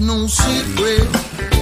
[0.00, 1.53] No secret.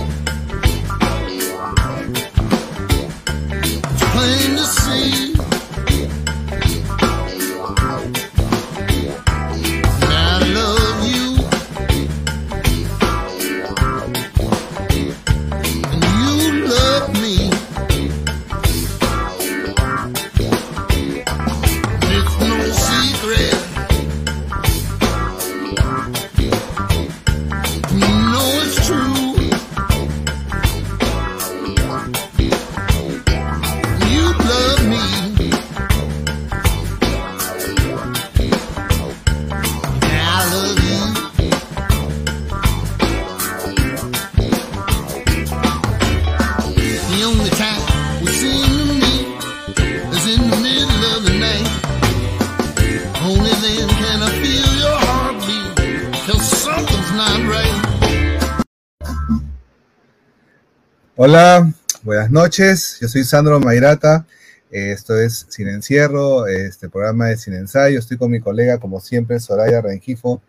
[62.05, 62.99] Buenas noches.
[63.01, 64.25] Yo soy Sandro Mairata.
[64.71, 67.99] Eh, Esto es Sin Encierro, este programa de Sin Ensayo.
[67.99, 70.41] Estoy con mi colega, como siempre, Soraya Rengifo,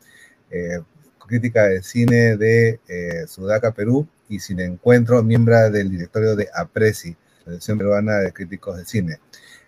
[0.51, 0.81] eh,
[1.25, 7.09] crítica de cine de eh, Sudaca, Perú, y Sin Encuentro, miembro del directorio de APRESI,
[7.09, 9.17] la Asociación Peruana de Críticos de Cine.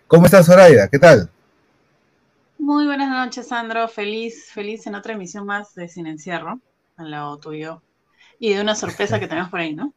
[0.06, 0.86] ¿Cómo estás, Soraya?
[0.86, 1.28] ¿Qué tal?
[2.56, 3.88] Muy buenas noches, Sandro.
[3.88, 6.60] Feliz, feliz en otra emisión más de Sin Encierro,
[6.96, 7.82] al lado tuyo.
[8.38, 9.92] Y de una sorpresa que tenemos por ahí, ¿no?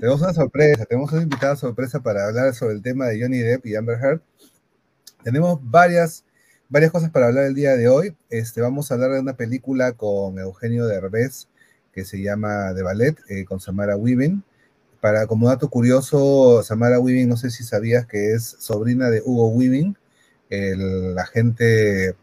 [0.00, 3.66] Tenemos una sorpresa, tenemos una invitada sorpresa para hablar sobre el tema de Johnny Depp
[3.66, 4.20] y Amber Heard.
[5.22, 6.24] Tenemos varias,
[6.68, 8.16] varias cosas para hablar el día de hoy.
[8.30, 11.48] Este, vamos a hablar de una película con Eugenio Derbez
[11.92, 14.42] que se llama The Ballet, eh, con Samara Weaving.
[15.00, 19.48] Para, como dato curioso, Samara Weaving, no sé si sabías que es sobrina de Hugo
[19.48, 19.96] Weaving,
[20.50, 22.14] el agente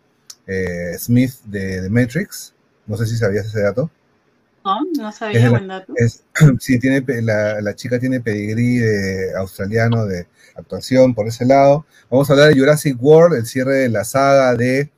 [0.48, 2.54] eh, Smith de The Matrix.
[2.86, 3.92] No sé si sabías ese dato.
[4.98, 5.94] No, sabía, buen dato.
[5.96, 6.24] es-
[6.60, 11.86] sí, tiene, la, la chica tiene pedigrí de australiano de actuación por ese lado.
[12.10, 14.90] Vamos a hablar de Jurassic World, el cierre de la saga de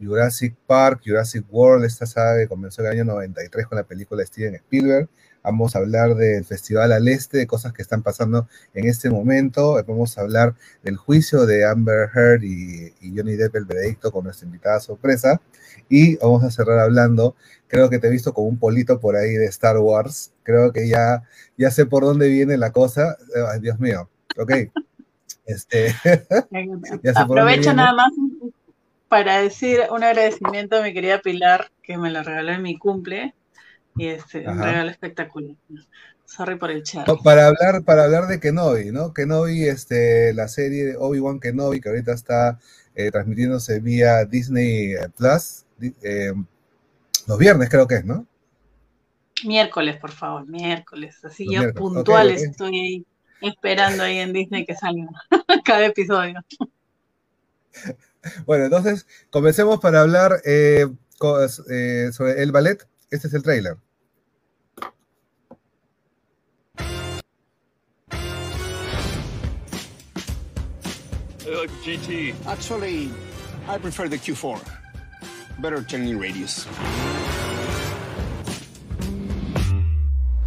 [0.00, 4.20] Jurassic Park, Jurassic World, esta saga que comenzó en el año 93 con la película
[4.20, 5.08] de Steven Spielberg.
[5.44, 9.74] Vamos a hablar del Festival al Este, de cosas que están pasando en este momento.
[9.88, 14.22] Vamos a hablar del juicio de Amber Heard y, y Johnny Depp, el veredicto, con
[14.24, 15.40] nuestra invitada sorpresa.
[15.88, 17.34] Y vamos a cerrar hablando
[17.72, 20.30] creo que te he visto como un polito por ahí de Star Wars.
[20.42, 21.22] Creo que ya,
[21.56, 23.16] ya sé por dónde viene la cosa.
[23.50, 24.08] Ay, Dios mío.
[24.36, 24.52] Ok.
[25.44, 25.88] Este,
[27.02, 28.12] Ya sé Aprovecho nada más
[29.08, 33.34] para decir un agradecimiento a mi querida Pilar, que me lo regaló en mi cumple.
[33.96, 35.56] Y este, un regalo espectacular.
[36.26, 37.08] Sorry por el chat.
[37.08, 39.12] no, para hablar, para hablar de Kenobi, ¿no?
[39.12, 42.60] Kenobi, este, la serie de Obi-Wan Kenobi, que ahorita está
[42.94, 45.64] eh, transmitiéndose vía Disney eh, Plus,
[46.02, 46.32] eh,
[47.26, 48.26] los viernes creo que es, ¿no?
[49.44, 51.24] Miércoles, por favor, miércoles.
[51.24, 52.50] Así Los yo miércoles, ok.
[52.50, 53.06] estoy ahí
[53.40, 55.08] esperando ahí en Disney que salga
[55.64, 56.40] cada episodio.
[58.46, 60.86] Bueno, entonces, comencemos para hablar eh,
[61.70, 62.86] eh, sobre el ballet.
[63.10, 63.78] Este es el tráiler.
[71.44, 72.34] Uh, GT.
[72.46, 73.10] Actually,
[73.66, 74.81] I prefer the Q4.
[75.62, 76.64] Better turning radius.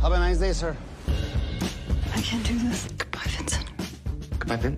[0.02, 0.76] Have a nice day, sir.
[2.14, 2.90] I can't do this.
[2.98, 3.66] Goodbye, Vincent.
[4.40, 4.78] Goodbye, Vin.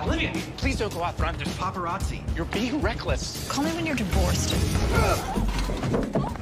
[0.00, 1.36] Olivia, please don't go out front.
[1.36, 2.22] There's paparazzi.
[2.34, 3.46] You're being reckless.
[3.50, 4.54] Call me when you're divorced.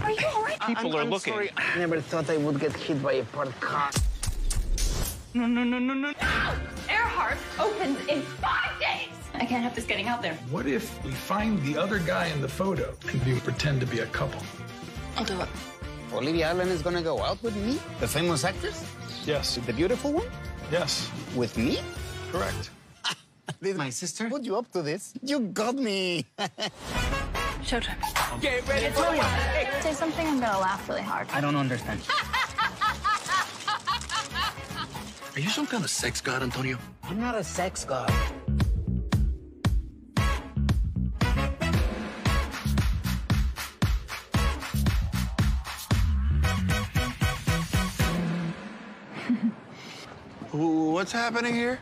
[0.04, 0.60] Are you all right?
[0.68, 1.32] People are looking.
[1.32, 3.90] Sorry, I never thought I would get hit by a parked car.
[5.34, 6.12] No, no, no, no, no.
[6.88, 9.19] Earhart opens in five days.
[9.34, 10.34] I can't have this getting out there.
[10.50, 14.00] What if we find the other guy in the photo and we pretend to be
[14.00, 14.42] a couple?
[15.16, 15.48] I'll do it.
[16.12, 17.78] Olivia Allen is gonna go out with me?
[18.00, 18.84] The famous actress?
[19.24, 19.56] Yes.
[19.66, 20.26] The beautiful one?
[20.70, 21.08] Yes.
[21.36, 21.78] With me?
[22.32, 22.70] Correct.
[23.62, 24.28] Did My sister?
[24.28, 25.14] put you up to this?
[25.22, 26.26] You got me.
[27.62, 27.96] Showtime.
[28.40, 29.82] Get ready for it.
[29.82, 31.28] Say something, I'm gonna laugh really hard.
[31.32, 32.00] I don't understand.
[35.36, 36.76] Are you some kind of sex god, Antonio?
[37.04, 38.10] I'm not a sex god.
[50.52, 51.78] What's happening here?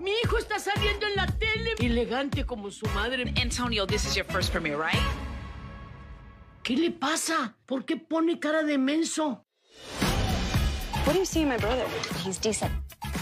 [0.00, 3.32] Mi hijo está saliendo en la tele, elegante como su madre.
[3.40, 5.00] Antonio, this is your first premiere, right?
[6.64, 7.54] ¿Qué le pasa?
[7.66, 9.44] ¿Por qué pone cara de menso?
[11.04, 11.86] What do you see in my brother?
[12.24, 12.72] He's decent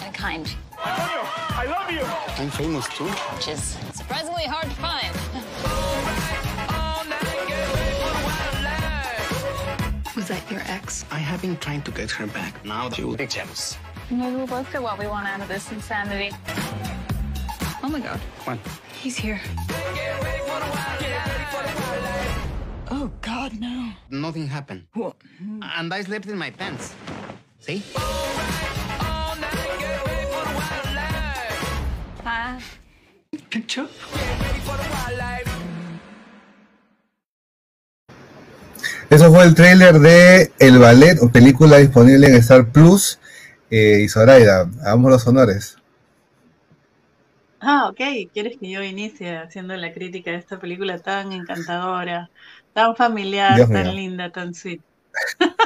[0.03, 0.47] and kind,
[0.79, 2.05] I love you.
[2.43, 3.05] I'm famous too.
[3.35, 5.15] which is surprisingly hard to find.
[10.27, 11.05] That your ex?
[11.13, 12.65] I have been trying to get her back.
[12.65, 13.79] Now she will be jealous.
[14.11, 16.35] Maybe we'll both get what we want out of this insanity.
[17.85, 18.19] Oh my god.
[18.45, 18.59] What?
[19.01, 19.41] He's here.
[22.91, 23.93] Oh god, no.
[24.11, 24.87] Nothing happened.
[24.95, 25.15] What?
[25.63, 26.95] And I slept in my pants.
[27.61, 27.85] See?
[32.25, 32.61] Ah.
[33.51, 33.89] Picture?
[39.11, 43.19] Eso fue el tráiler de El Ballet, película disponible en Star Plus.
[43.71, 45.77] Eh, y Zoraida, hagamos los honores.
[47.61, 48.01] Ah, ok.
[48.33, 52.31] ¿Quieres que yo inicie haciendo la crítica de esta película tan encantadora,
[52.73, 53.95] tan familiar, Dios tan mío.
[53.95, 54.83] linda, tan sweet?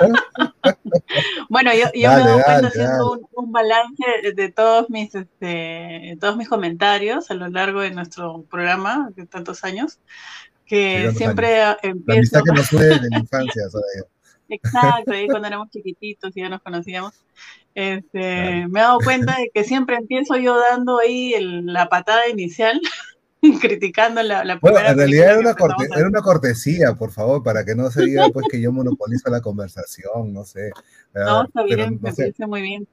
[1.49, 3.13] bueno, yo, yo Dale, me dale, cuenta haciendo dale.
[3.13, 4.03] un, un balance
[4.35, 9.65] de todos mis, este, todos mis comentarios a lo largo de nuestro programa de tantos
[9.65, 10.01] años,
[10.73, 12.19] que siempre La empiezo.
[12.19, 13.63] amistad que nos une desde la infancia.
[14.49, 17.13] Exacto, ahí cuando éramos chiquititos y ya nos conocíamos.
[17.75, 18.69] Este, Claro.
[18.69, 22.81] Me he dado cuenta de que siempre empiezo yo dando ahí el- la patada inicial,
[23.61, 27.43] criticando la, la Bueno, primera en realidad era una, corte- era una cortesía, por favor,
[27.43, 30.71] para que no se diga pues que yo monopolizo la conversación, no sé.
[31.15, 32.23] No, está pero bien, no me sé.
[32.23, 32.89] parece muy bien.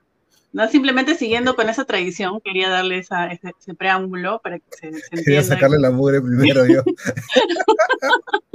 [0.52, 4.94] No, simplemente siguiendo con esa tradición, quería darle esa, ese, ese preámbulo para que se,
[4.94, 6.82] se Quería sacarle la mugre primero yo.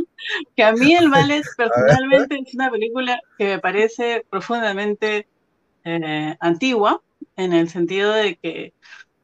[0.56, 5.28] que a mí el ballet personalmente es una película que me parece profundamente
[5.84, 7.02] eh, antigua,
[7.36, 8.72] en el sentido de que,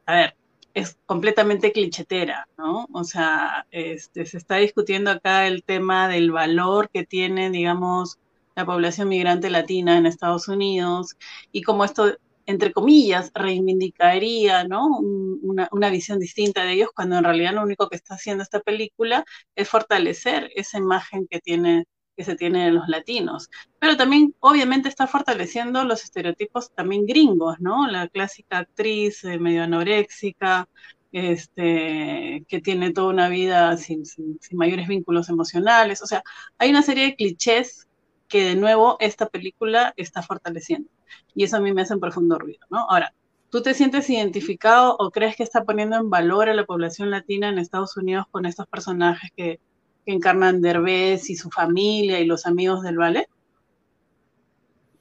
[0.05, 0.35] a ver,
[0.73, 2.87] es completamente clichetera, ¿no?
[2.93, 8.19] O sea, este, se está discutiendo acá el tema del valor que tiene, digamos,
[8.55, 11.17] la población migrante latina en Estados Unidos
[11.51, 14.87] y cómo esto, entre comillas, reivindicaría, ¿no?
[14.99, 18.43] Un- Una, una visión distinta de ellos, cuando en realidad lo único que está haciendo
[18.43, 21.85] esta película es fortalecer esa imagen que tiene
[22.17, 23.49] que se tiene de los latinos.
[23.79, 27.87] Pero también, obviamente, está fortaleciendo los estereotipos también gringos, ¿no?
[27.87, 30.67] La clásica actriz eh, medio anoréxica,
[31.11, 36.01] este, que tiene toda una vida sin- sin mayores vínculos emocionales.
[36.01, 36.21] O sea,
[36.57, 37.87] hay una serie de clichés
[38.31, 40.89] que de nuevo esta película está fortaleciendo.
[41.35, 42.89] Y eso a mí me hace un profundo ruido, ¿no?
[42.89, 43.13] Ahora,
[43.49, 47.49] ¿tú te sientes identificado o crees que está poniendo en valor a la población latina
[47.49, 49.59] en Estados Unidos con estos personajes que,
[50.03, 53.29] encarnan Derbez y su familia y los amigos del ballet?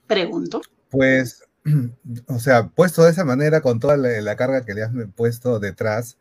[0.07, 0.61] Pregunto.
[0.91, 1.43] Pues,
[2.29, 5.59] o sea, puesto de esa manera, con toda la, la carga que le has puesto
[5.59, 6.19] detrás,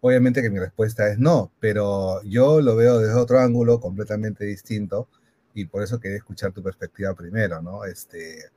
[0.00, 5.08] obviamente que mi respuesta es no, pero yo lo veo desde otro ángulo completamente distinto
[5.54, 7.84] y por eso quería escuchar tu perspectiva primero, ¿no?
[7.84, 8.50] Este,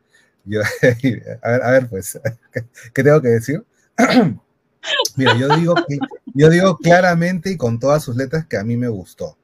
[0.46, 0.62] yo,
[1.42, 2.20] a ver, a ver, pues,
[2.94, 3.64] ¿qué, tengo que decir?
[5.16, 5.76] Mira, yo digo,
[6.34, 9.38] yo digo claramente y con todas sus letras que a mí me gustó.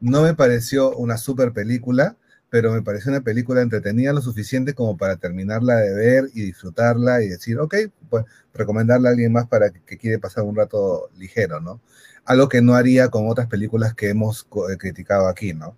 [0.00, 2.16] No me pareció una super película,
[2.48, 7.22] pero me pareció una película entretenida lo suficiente como para terminarla de ver y disfrutarla
[7.22, 7.74] y decir, ok,
[8.08, 8.24] pues
[8.54, 11.80] recomendarla a alguien más para que, que quiere pasar un rato ligero, ¿no?
[12.24, 15.76] Algo que no haría con otras películas que hemos eh, criticado aquí, ¿no?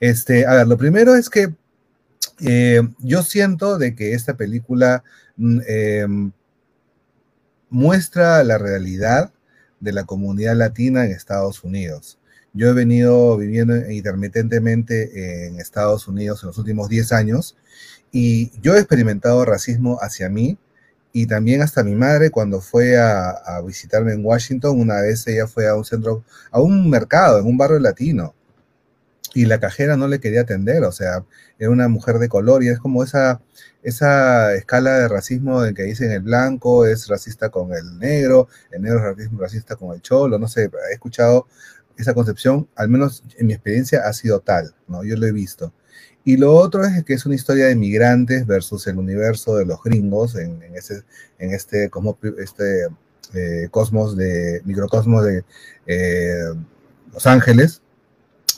[0.00, 1.54] Este, a ver, lo primero es que
[2.40, 5.02] eh, yo siento de que esta película
[5.36, 6.32] mm, em,
[7.70, 9.32] muestra la realidad
[9.80, 12.18] de la comunidad latina en Estados Unidos.
[12.52, 17.56] Yo he venido viviendo intermitentemente en Estados Unidos en los últimos 10 años
[18.10, 20.58] y yo he experimentado racismo hacia mí
[21.12, 25.46] y también hasta mi madre cuando fue a, a visitarme en Washington, una vez ella
[25.46, 28.34] fue a un centro, a un mercado, en un barrio latino
[29.34, 31.24] y la cajera no le quería atender, o sea,
[31.58, 33.40] era una mujer de color y es como esa,
[33.82, 38.82] esa escala de racismo en que dicen el blanco es racista con el negro, el
[38.82, 41.46] negro es racista con el cholo, no sé, he escuchado
[41.96, 45.04] esa concepción, al menos en mi experiencia, ha sido tal, ¿no?
[45.04, 45.72] Yo lo he visto.
[46.24, 49.82] Y lo otro es que es una historia de migrantes versus el universo de los
[49.82, 51.02] gringos en, en ese,
[51.38, 52.86] en este, como, este
[53.34, 55.44] eh, cosmos de, microcosmos de
[55.86, 56.54] eh,
[57.12, 57.82] Los Ángeles,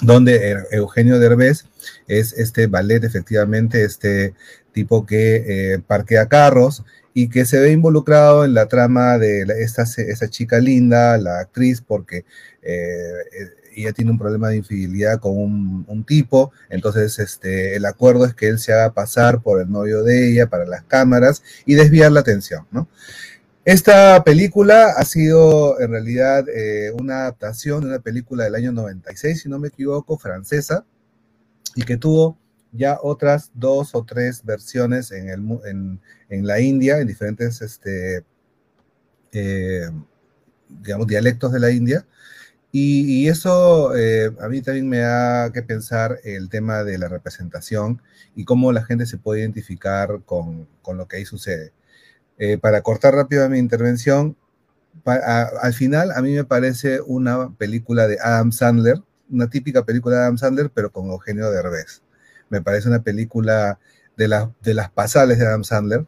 [0.03, 1.65] donde Er- Eugenio Derbez
[2.09, 4.35] es este ballet, efectivamente, este
[4.73, 9.55] tipo que eh, parquea carros y que se ve involucrado en la trama de la-
[9.55, 12.25] esta, esta chica linda, la actriz, porque
[12.63, 17.85] eh, eh, ella tiene un problema de infidelidad con un, un tipo, entonces este, el
[17.87, 21.43] acuerdo es que él se haga pasar por el novio de ella para las cámaras
[21.67, 22.89] y desviar la atención, ¿no?
[23.65, 29.43] Esta película ha sido en realidad eh, una adaptación de una película del año 96,
[29.43, 30.87] si no me equivoco, francesa,
[31.75, 32.39] y que tuvo
[32.73, 36.01] ya otras dos o tres versiones en, el, en,
[36.31, 38.25] en la India, en diferentes este,
[39.33, 39.91] eh,
[41.07, 42.07] dialectos de la India,
[42.73, 48.03] Y, eso eh, a mí también me da que pensar el tema de la representación
[48.37, 51.73] y cómo la gente se puede identificar con lo que ahí sucede.
[52.41, 54.37] Eh, para cortar rápido mi intervención,
[55.05, 60.23] al final a mí me parece una película de Adam Sandler, una típica película de
[60.23, 62.03] Adam Sandler, pero con Eugenio Derbez.
[62.49, 63.79] Me parece una película
[64.17, 66.07] de, la- de las pasales de Adam Sandler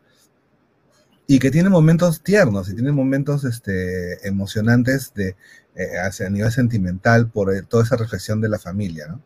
[1.27, 5.37] y que tiene momentos tiernos y tiene momentos este, emocionantes de,
[5.77, 9.19] eh, a nivel sentimental por eh, toda esa reflexión de la familia.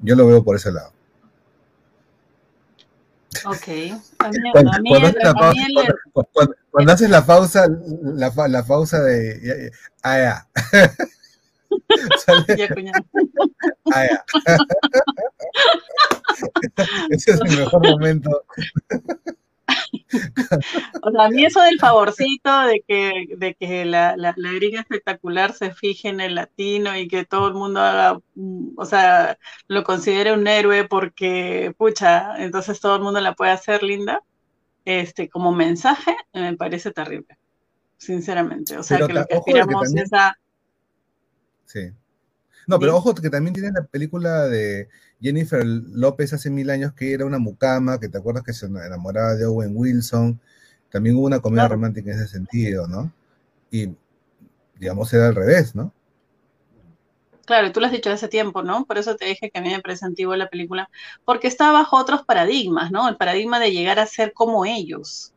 [0.00, 0.92] Yo lo veo por ese lado.
[3.44, 3.66] Ok.
[6.70, 7.66] Cuando, haces la pausa,
[8.14, 8.30] la
[8.64, 9.70] pausa, la, de
[10.02, 10.48] ah, ya.
[12.24, 13.04] Sale, ya, cuñado.
[13.92, 14.24] ah, ya.
[17.10, 18.44] Ese es el mejor momento.
[21.02, 24.80] O sea, a mí eso del favorcito de que, de que la, la, la gringa
[24.80, 29.38] espectacular se fije en el latino y que todo el mundo haga, mm, o sea,
[29.68, 34.22] lo considere un héroe porque, pucha, entonces todo el mundo la puede hacer linda,
[34.84, 37.38] este, como mensaje, me parece terrible,
[37.98, 38.76] sinceramente.
[38.76, 40.36] O sea, Pero que lo que aspiramos es a...
[41.64, 41.90] Sí.
[42.66, 44.88] No, pero ojo que también tienes la película de
[45.20, 49.34] Jennifer López hace mil años que era una mucama, que te acuerdas que se enamoraba
[49.34, 50.40] de Owen Wilson.
[50.90, 51.76] También hubo una comedia Claro.
[51.76, 53.12] romántica en ese sentido, ¿no?
[53.70, 53.94] Y,
[54.78, 55.92] digamos, era al revés, ¿no?
[57.46, 58.84] Claro, y tú lo has dicho hace tiempo, ¿no?
[58.86, 60.90] Por eso te dije que a mí me parece antigua la película,
[61.24, 63.08] porque está bajo otros paradigmas, ¿no?
[63.08, 65.32] El paradigma de llegar a ser como ellos.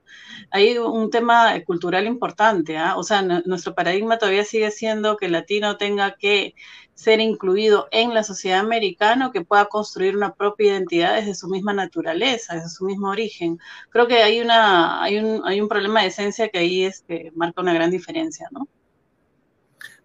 [0.52, 2.98] Hay un tema cultural importante, ¿ah?
[2.98, 6.56] O sea, nuestro paradigma todavía sigue siendo que el latino tenga que
[7.00, 11.72] ser incluido en la sociedad americana, que pueda construir una propia identidad desde su misma
[11.72, 13.58] naturaleza, desde su mismo origen.
[13.90, 17.62] Creo que hay una, hay un, hay un problema de esencia que ahí este, marca
[17.62, 18.68] una gran diferencia, ¿no?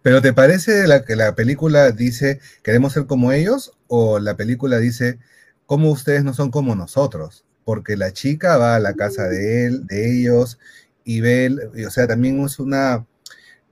[0.01, 4.77] Pero ¿te parece la, que la película dice queremos ser como ellos o la película
[4.77, 5.19] dice
[5.65, 7.43] cómo ustedes no son como nosotros?
[7.65, 10.59] Porque la chica va a la casa de él, de ellos
[11.03, 13.05] y ve, y, o sea, también es una,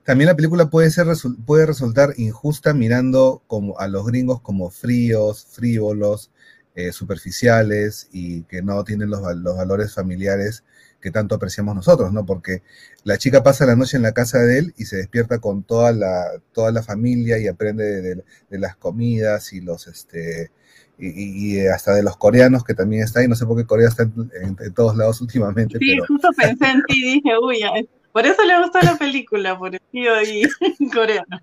[0.03, 1.07] también la película puede ser
[1.45, 6.31] puede resultar injusta mirando como a los gringos como fríos, frívolos,
[6.75, 10.63] eh, superficiales y que no tienen los, los valores familiares
[11.01, 12.25] que tanto apreciamos nosotros, ¿no?
[12.25, 12.63] Porque
[13.03, 15.91] la chica pasa la noche en la casa de él y se despierta con toda
[15.91, 20.51] la, toda la familia y aprende de, de- de las comidas y los este
[20.97, 23.27] y, y- y hasta de los coreanos que también está ahí.
[23.27, 26.29] No sé por qué Corea está en, en- en todos lados últimamente, Sí, pero justo
[26.37, 27.71] pensé en ti y dije, uy, ya,
[28.13, 30.43] por eso le gustó la película, por el tío ahí
[30.93, 31.41] coreano.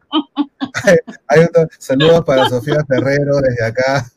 [1.26, 4.10] hay otro saludo para Sofía Ferrero desde acá,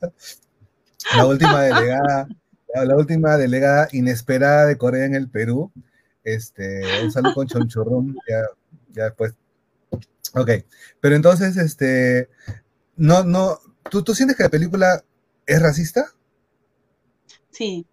[1.18, 2.28] la última delegada,
[2.74, 5.72] la, última delegada inesperada de Corea en el Perú.
[6.24, 8.44] Este, un saludo con Chonchurrum, ya,
[8.92, 9.34] ya después.
[10.36, 10.52] Ok,
[11.02, 12.30] pero entonces, este,
[12.96, 15.04] no, no, ¿tú, ¿tú sientes que la película
[15.46, 16.14] es racista?
[17.50, 17.86] Sí,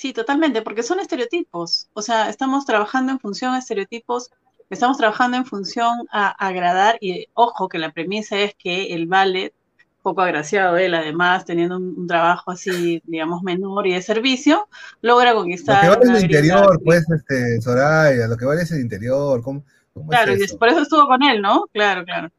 [0.00, 1.90] sí, totalmente, porque son estereotipos.
[1.92, 4.30] O sea, estamos trabajando en función a estereotipos,
[4.70, 9.52] estamos trabajando en función a agradar, y ojo que la premisa es que el ballet,
[10.00, 14.68] poco agraciado él, además, teniendo un, un trabajo así, digamos, menor y de servicio,
[15.02, 18.72] logra Lo conquistar que vale es el interior, pues, este, Soraya, lo que vale es
[18.72, 20.58] el interior, ¿cómo, cómo Claro, es y eso?
[20.58, 21.66] por eso estuvo con él, ¿no?
[21.74, 22.30] Claro, claro.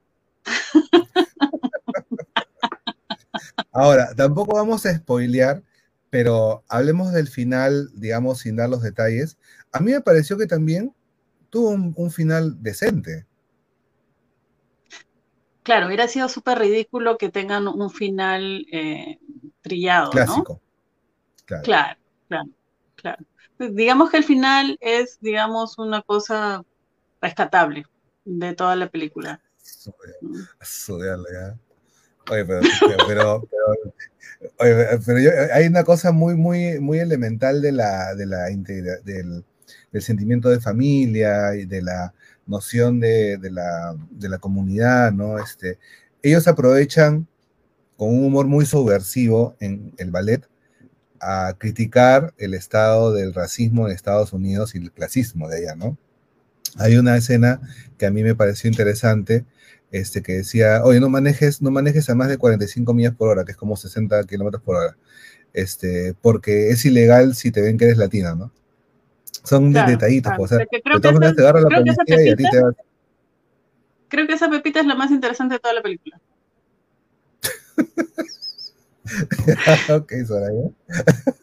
[3.71, 5.61] Ahora, tampoco vamos a spoilear,
[6.11, 9.39] pero hablemos del final, digamos, sin dar los detalles.
[9.71, 10.93] A mí me pareció que también
[11.49, 13.25] tuvo un, un final decente.
[15.63, 19.19] Claro, hubiera sido súper ridículo que tengan un final eh,
[19.61, 20.11] trillado, ¿no?
[20.11, 20.61] Clásico.
[21.45, 21.63] Claro.
[21.63, 22.49] Claro, claro,
[22.95, 23.25] claro.
[23.57, 26.65] Pues digamos que el final es, digamos, una cosa
[27.21, 27.85] rescatable
[28.25, 29.41] de toda la película.
[30.21, 30.35] Mm.
[30.61, 31.59] Sudearle, ¿ya?
[32.31, 32.61] Pero,
[33.07, 33.47] pero,
[35.05, 39.43] pero, hay una cosa muy, muy, muy elemental de la, de la del,
[39.91, 42.13] del sentimiento de familia y de la
[42.47, 45.39] noción de, de la, de la comunidad, ¿no?
[45.39, 45.77] Este,
[46.23, 47.27] ellos aprovechan
[47.97, 50.47] con un humor muy subversivo en el ballet
[51.19, 55.97] a criticar el estado del racismo en Estados Unidos y el clasismo de allá, ¿no?
[56.77, 57.59] Hay una escena
[57.97, 59.45] que a mí me pareció interesante,
[59.91, 63.45] este, que decía, oye, no manejes, no manejes a más de 45 millas por hora,
[63.45, 64.97] que es como 60 kilómetros por hora,
[65.53, 68.51] este, porque es ilegal si te ven que eres latina, ¿no?
[69.43, 70.37] Son Claro, detallitos, claro.
[70.39, 72.73] pues, o sea, de todas maneras te agarra la policía y a ti te va...
[74.07, 76.19] Creo que esa pepita es la más interesante de toda la película.
[79.95, 80.69] ok, Soraya.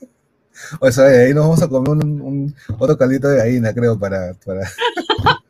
[0.80, 4.34] O sea, ahí nos vamos a comer un, un- otro caldito de gallina, creo, para,
[4.44, 4.68] para...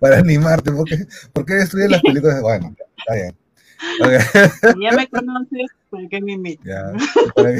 [0.00, 0.72] para animarte.
[0.72, 1.54] ¿Por qué, por qué
[1.88, 2.40] las películas?
[2.42, 3.36] Bueno, está bien.
[4.02, 4.18] Okay.
[4.82, 7.02] Ya me conoces, ¿por qué me invitas?
[7.34, 7.50] Para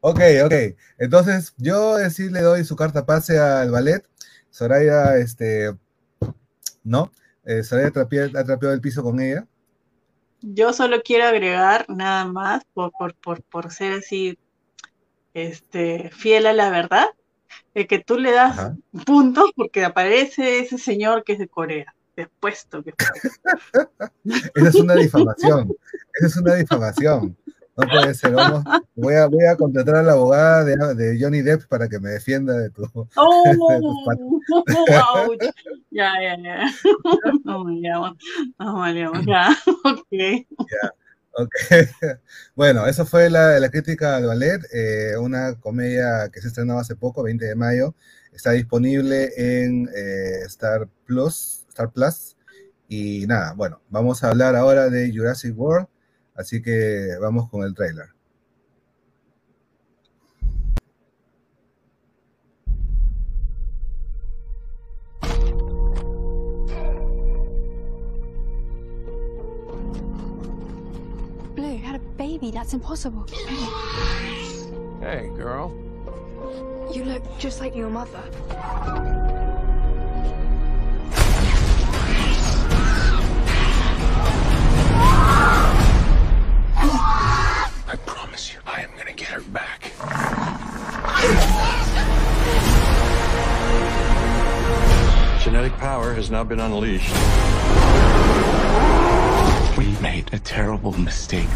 [0.00, 0.54] ok, ok.
[0.98, 4.04] Entonces, yo sí le doy su carta pase al ballet.
[4.50, 5.74] Soraya, este,
[6.84, 7.12] ¿no?
[7.44, 7.92] Eh, Soraya ha
[8.44, 9.46] trapeado el piso con ella.
[10.40, 14.38] Yo solo quiero agregar nada más por, por, por, por ser así
[15.34, 17.06] este, fiel a la verdad,
[17.78, 18.76] de que tú le das Ajá.
[19.06, 21.94] puntos porque aparece ese señor que es de Corea.
[22.16, 22.92] Despuesto que
[24.56, 25.72] Esa es una difamación.
[26.14, 27.36] Esa es una difamación.
[27.76, 28.32] No puede ser.
[28.32, 28.64] Vamos,
[28.96, 32.10] voy, a, voy a contratar a la abogada de, de Johnny Depp para que me
[32.10, 32.82] defienda de tu.
[33.14, 33.42] ¡Oh!
[33.44, 34.18] de tus pat-
[35.28, 35.38] Ouch.
[35.92, 36.66] Ya, ya, ya.
[37.44, 38.16] Maleamos,
[38.58, 39.56] no maleamos, ya.
[39.84, 40.97] Ok.
[41.38, 41.52] Ok.
[42.56, 46.96] Bueno, eso fue la, la crítica al ballet, eh, una comedia que se estrenó hace
[46.96, 47.94] poco, 20 de mayo.
[48.32, 52.36] Está disponible en eh, Star Plus, Star Plus.
[52.88, 55.86] Y nada, bueno, vamos a hablar ahora de Jurassic World,
[56.34, 58.17] así que vamos con el tráiler.
[71.78, 72.50] Blue had a baby.
[72.50, 73.26] That's impossible.
[75.00, 75.72] Hey, girl.
[76.92, 78.22] You look just like your mother.
[87.86, 89.92] I promise you, I am gonna get her back.
[95.44, 98.17] Genetic power has now been unleashed.
[100.18, 101.48] Made a terrible mistake.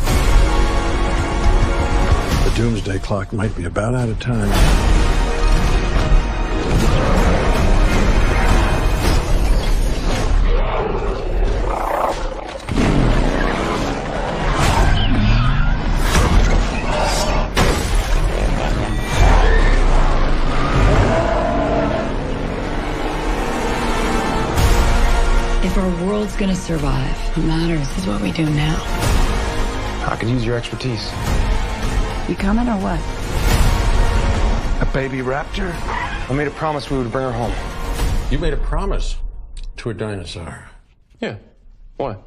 [2.45, 5.02] The doomsday clock might be about out of time.
[26.43, 28.75] Gonna survive, what matters is what we do now.
[30.09, 31.09] I could use your expertise.
[32.29, 32.99] You coming or what?
[34.83, 35.73] A baby raptor?
[36.29, 37.55] I made a promise we would bring her home.
[38.33, 39.15] You made a promise
[39.77, 40.69] to a dinosaur.
[41.21, 41.37] Yeah.
[41.97, 42.21] What?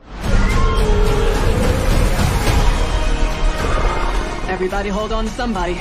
[4.47, 5.73] Everybody hold on to somebody.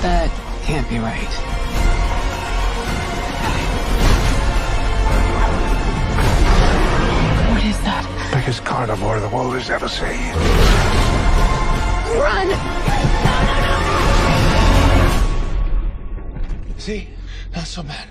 [0.00, 0.30] That
[0.64, 1.53] can't be right.
[8.44, 8.44] That?
[8.44, 10.34] Biggest carnivore the world has ever seen.
[12.20, 12.50] Run!
[16.78, 17.08] See?
[17.54, 18.08] Not so bad.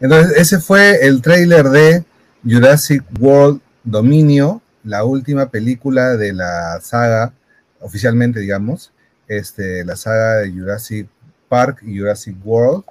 [0.00, 2.04] Entonces, ese fue el tráiler de
[2.44, 7.32] Jurassic World Dominio, la última película de la saga,
[7.80, 8.92] oficialmente, digamos,
[9.26, 11.08] este, la saga de Jurassic
[11.48, 12.84] Park y Jurassic World.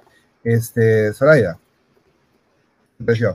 [0.44, 1.58] Este, Soraya.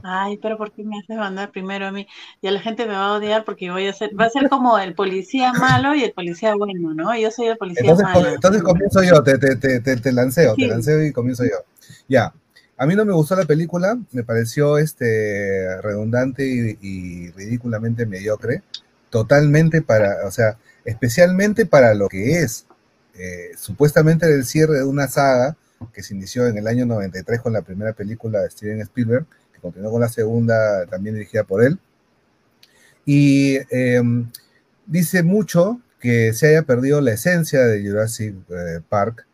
[0.04, 2.06] Ay, pero ¿por qué me haces mandar primero a mí?
[2.42, 4.78] Ya la gente me va a odiar porque voy a ser, va a ser como
[4.78, 7.18] el policía malo y el policía bueno, ¿no?
[7.18, 8.28] Yo soy el policía Entonces, malo.
[8.28, 10.64] entonces comienzo yo, te, te, te, te, te lanceo, Sí.
[10.64, 11.64] te lanceo y comienzo yo.
[12.10, 12.34] Ya,
[12.78, 18.64] a mí no me gustó la película, me pareció este, redundante y, ridículamente mediocre,
[19.10, 22.66] totalmente para, o sea, especialmente para lo que es.
[23.16, 25.56] Eh, supuestamente era el cierre de una saga
[25.94, 29.60] que se inició en el año 93 con la primera película de Steven Spielberg, que
[29.60, 31.80] continuó con la segunda, también dirigida por él.
[33.06, 34.32] Y em,
[34.86, 39.26] dice mucho que se haya perdido la esencia de Jurassic eh, Park.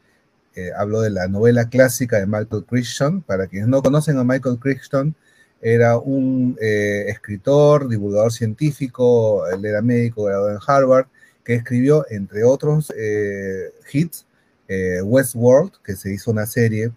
[0.60, 3.22] Eh, hablo de la novela clásica de Michael Crichton.
[3.22, 5.16] Para quienes no conocen a Michael Crichton,
[5.62, 11.08] era un eh, escritor, divulgador científico, él era médico, graduado en Harvard,
[11.46, 14.26] que escribió, entre otros eh, hits,
[14.68, 16.92] eh, Westworld, que se hizo una serie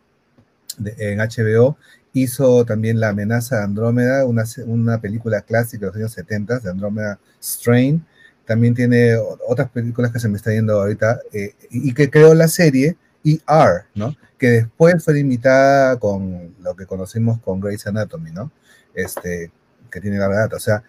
[0.78, 1.76] de- en HBO,
[2.12, 6.70] hizo también La amenaza de Andrómeda, una, una película clásica de los años 70 de
[6.70, 8.04] Andrómeda Strain.
[8.44, 9.16] También tiene
[9.48, 13.84] otras películas que se me está yendo ahorita, eh, y que creó la serie ER,
[13.94, 14.16] ¿no?
[14.38, 18.50] Que después fue imitada con lo que conocimos con Grey's Anatomy, ¿no?
[18.94, 19.50] Este,
[19.90, 20.56] que tiene larga data.
[20.56, 20.82] O sea,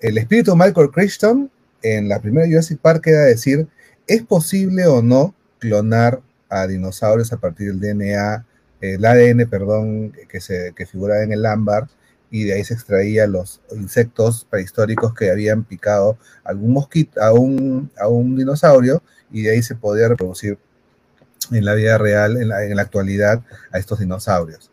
[0.00, 1.50] el espíritu de Michael Crichton
[1.82, 3.68] en la primera Jurassic Park era decir,
[4.06, 8.46] ¿es posible o no clonar a dinosaurios a partir del DNA,
[8.80, 11.88] el ADN, perdón, que, se, que figuraba en el ámbar,
[12.30, 17.90] y de ahí se extraía los insectos prehistóricos que habían picado algún mosquito, a un,
[17.98, 20.58] a un dinosaurio, y de ahí se podía reproducir
[21.50, 24.70] en la vida real, en la, en la actualidad, a estos dinosaurios.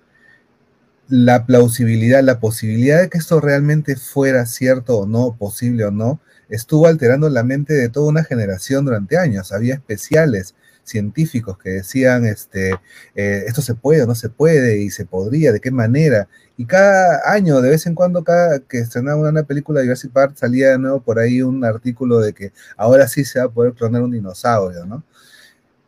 [1.09, 6.19] La plausibilidad, la posibilidad de que esto realmente fuera cierto o no, posible o no,
[6.49, 9.51] estuvo alterando la mente de toda una generación durante años.
[9.51, 10.55] Había especiales
[10.87, 12.71] científicos que decían, este,
[13.15, 16.27] eh, esto se puede o no se puede, y se podría, de qué manera.
[16.55, 20.35] Y cada año, de vez en cuando, cada que estrenaba una película de Jurassic Park,
[20.37, 23.73] salía de nuevo por ahí un artículo de que ahora sí se va a poder
[23.73, 25.03] clonar un dinosaurio, ¿no?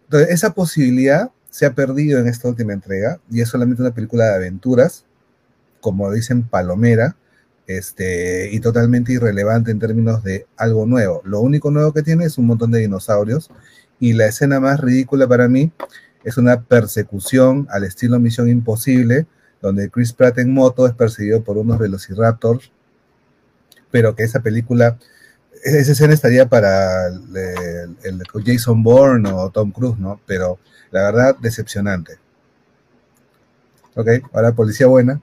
[0.10, 4.26] Entonces, esa posibilidad se ha perdido en esta última entrega, y es solamente una película
[4.26, 5.06] de aventuras,
[5.82, 7.16] como dicen, palomera,
[7.68, 11.22] este, y totalmente irrelevante en términos de algo nuevo.
[11.26, 13.52] Lo único nuevo que tiene es un montón de dinosaurios
[14.00, 15.72] y la escena más ridícula para mí
[16.24, 19.28] es una persecución al estilo Misión Imposible,
[19.62, 22.72] donde Chris Pratt en moto es perseguido por unos velociraptors,
[23.92, 24.98] pero que esa película,
[25.64, 30.20] esa escena estaría para el, el, el Jason Bourne o Tom Cruise, ¿no?
[30.26, 30.60] Pero
[30.92, 32.18] la verdad, decepcionante.
[33.96, 35.22] Ok, ahora policía buena.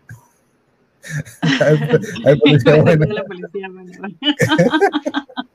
[1.41, 1.77] hay,
[2.27, 3.07] hay policía buena.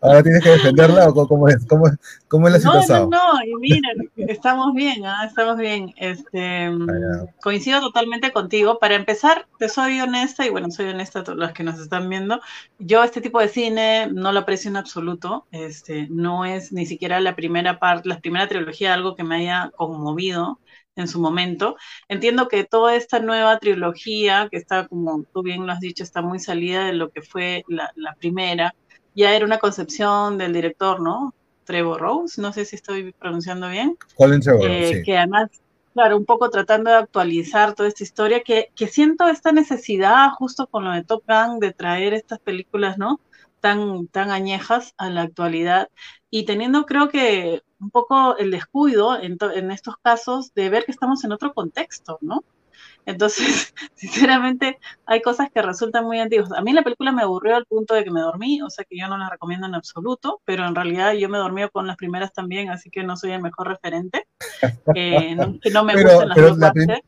[0.00, 1.84] Ahora tienes que defenderla o cómo es, cómo,
[2.28, 3.10] cómo es la situación.
[3.10, 5.24] No, no, no, y mira, estamos bien, ¿ah?
[5.26, 5.92] estamos bien.
[5.96, 8.78] Este, Ah, coincido totalmente contigo.
[8.78, 12.08] Para empezar, te soy honesta, y bueno, soy honesta a todos los que nos están
[12.08, 12.40] viendo.
[12.78, 15.46] Yo este tipo de cine no lo aprecio en absoluto.
[15.50, 19.70] Este, no es ni siquiera la primera parte, la primera trilogía algo que me haya
[19.76, 20.60] conmovido
[20.96, 21.76] en su momento.
[22.08, 26.22] Entiendo que toda esta nueva trilogía, que está, como tú bien lo has dicho, está
[26.22, 28.74] muy salida de lo que fue la, la primera,
[29.16, 31.34] ya era una concepción del director, ¿no?
[31.64, 33.96] Trevor Rose, no sé si estoy pronunciando bien.
[34.16, 35.02] Colin Trevor, eh, sí.
[35.02, 35.50] Que además,
[35.94, 40.68] claro, un poco tratando de actualizar toda esta historia, que, que siento esta necesidad, justo
[40.68, 43.18] con lo de Top Gun, de traer estas películas, ¿no?
[43.60, 45.88] Tan, tan añejas a la actualidad
[46.30, 50.92] y teniendo, creo que, un poco el descuido en, en estos casos de ver que
[50.92, 52.44] estamos en otro contexto, ¿no?
[53.06, 56.52] Entonces, sinceramente, hay cosas que resultan muy antiguas.
[56.52, 58.98] A mí la película me aburrió al punto de que me dormí, o sea que
[58.98, 62.32] yo no la recomiendo en absoluto, pero en realidad yo me dormí con las primeras
[62.32, 64.26] también, así que no soy el mejor referente.
[64.94, 67.00] Eh, no, que no me pero, gustan las pero, dos la partes.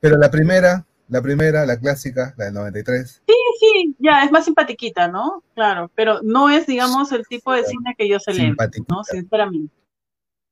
[0.00, 3.22] pero la primera, la primera, la clásica, la del 93.
[3.26, 5.42] Sí, sí, ya, es más simpatiquita, ¿no?
[5.54, 8.56] Claro, pero no es, digamos, el tipo de cine que yo celebro,
[8.88, 9.04] ¿no?
[9.04, 9.74] Sinceramente.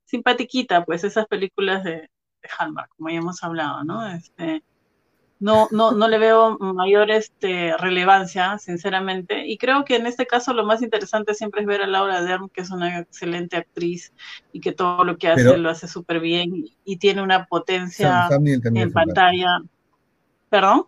[0.04, 4.06] Simpatiquita, pues esas películas de, de Hallmark, como ya hemos hablado, ¿no?
[4.06, 4.62] Este,
[5.40, 9.46] no, no, no le veo mayor este, relevancia, sinceramente.
[9.46, 12.48] Y creo que en este caso lo más interesante siempre es ver a Laura Dern,
[12.48, 14.12] que es una excelente actriz
[14.52, 18.08] y que todo lo que hace Pero- lo hace súper bien y, tiene una potencia
[18.08, 18.92] Sam, Sam Neill en capo.
[18.92, 19.62] pantalla.
[20.48, 20.86] ¿Perdón?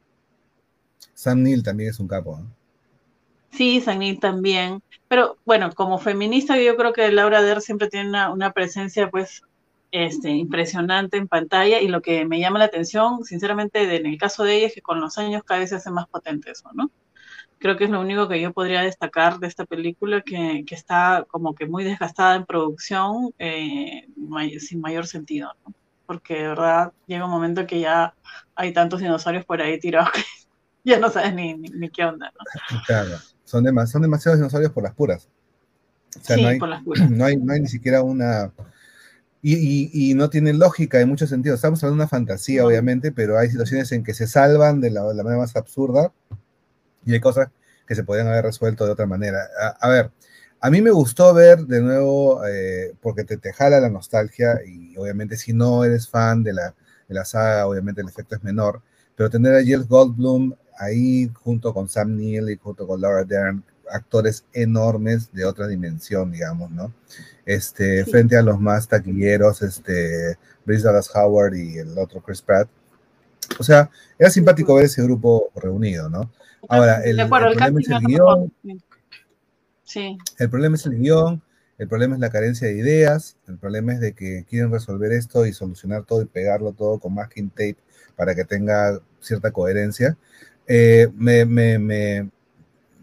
[1.12, 2.40] Sam Neill también es un capo.
[3.50, 4.82] Sí, Sanil también.
[5.08, 9.42] Pero bueno, como feminista yo creo que Laura Dern siempre tiene una, una presencia pues
[10.04, 14.18] este, impresionante en pantalla y lo que me llama la atención, sinceramente, de- en el
[14.18, 16.70] caso de ella es que con los años cada vez se hace más potente eso,
[16.74, 16.90] ¿no?
[17.58, 21.24] Creo que es lo único que yo podría destacar de esta película, que, que está
[21.28, 25.74] como que muy desgastada en producción, eh, may- sin mayor sentido, ¿no?
[26.06, 28.14] Porque de verdad llega un momento que ya
[28.54, 30.22] hay tantos dinosaurios por ahí tirados que
[30.84, 32.44] ya no sabes ni, ni, ni qué onda, ¿no?
[32.86, 35.28] Claro, son, demas- son demasiados dinosaurios por las puras.
[36.20, 37.10] O sea, Sí, no, hay, por las puras.
[37.18, 38.52] no, hay, no hay ni siquiera una...
[39.48, 41.58] Y, y- y no tiene lógica en muchos sentidos.
[41.58, 45.04] Estamos hablando de una fantasía, obviamente, pero hay situaciones en que se salvan de la,
[45.04, 46.12] de la manera más absurda
[47.04, 47.48] y hay cosas
[47.86, 49.38] que se podrían haber resuelto de otra manera.
[49.60, 50.10] A, a ver,
[50.60, 54.96] a mí me gustó ver de nuevo, eh, porque te, te jala la nostalgia y
[54.96, 56.74] obviamente si no eres fan de la,
[57.08, 58.82] de la saga, obviamente el efecto es menor,
[59.16, 63.62] pero tener a Jeff Goldblum ahí junto con Sam Neill y junto con Laura Dern,
[63.90, 66.92] actores enormes de otra dimensión, digamos, ¿no?
[67.44, 68.10] Este, Sí.
[68.10, 72.68] frente a los más taquilleros, este, Bryce Dallas Howard y el otro Chris Pratt.
[73.58, 76.30] O sea, era simpático ver ese grupo reunido, ¿no?
[76.68, 78.52] Ahora, el, acuerdo, el problema es el es guion.
[79.84, 81.42] Sí, el problema es el guion,
[81.78, 85.46] el problema es la carencia de ideas, el problema es de que quieren resolver esto
[85.46, 87.76] y solucionar todo y pegarlo todo con masking tape
[88.16, 90.16] para que tenga cierta coherencia.
[90.66, 92.30] Eh, me, me, me,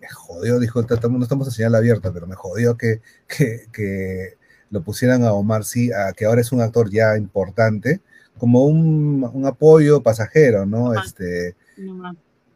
[0.03, 4.37] me jodió, dijo, estamos- no estamos en señal abierta, pero me jodió que, que, que
[4.69, 8.01] lo pusieran a Omar Sy, a que ahora es un actor ya importante,
[8.37, 10.91] como un, un apoyo pasajero, ¿no?
[10.91, 11.03] Ajá.
[11.05, 11.55] Este,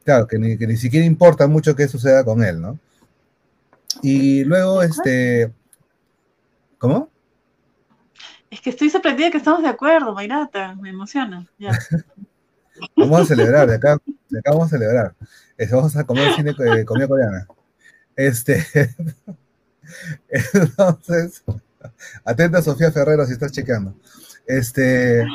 [0.03, 2.77] claro, que ni, que ni siquiera importa mucho qué suceda con él, ¿no?
[4.01, 5.51] Y luego, este.
[6.77, 7.10] ¿Cómo?
[8.51, 11.47] Es que estoy sorprendida que estamos de acuerdo, Mayrata, me emociona.
[11.57, 11.71] Ya.
[12.96, 13.98] Vamos a celebrar, de acá,
[14.30, 15.16] de acá vamos a celebrar.
[15.58, 17.48] Este, vamos a comer cine, eh, comida coreana.
[18.16, 18.66] Este.
[20.54, 21.44] Entonces,
[22.24, 23.96] atenta Sofía Ferrero si estás chequeando.
[24.46, 25.26] Este.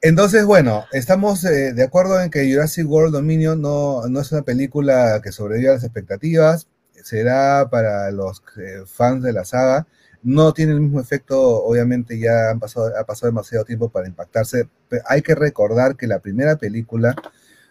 [0.00, 4.42] Entonces, bueno, estamos eh, de acuerdo en que Jurassic World Dominion no, no es una
[4.42, 6.66] película que sobreviva a las expectativas.
[7.02, 9.86] Será para los eh, fans de la saga
[10.22, 14.68] no tiene el mismo efecto, obviamente ya han pasado, ha pasado demasiado tiempo para impactarse.
[15.06, 17.14] hay que recordar que la primera película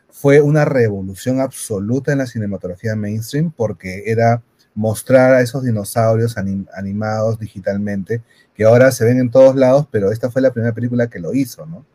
[0.10, 7.40] fue una revolución absoluta en la cinematografía mainstream porque era mostrar a esos dinosaurios animados
[7.40, 8.22] digitalmente,
[8.54, 11.34] que ahora se ven en todos lados, pero esta fue la primera película que lo
[11.34, 11.86] hizo, ¿no?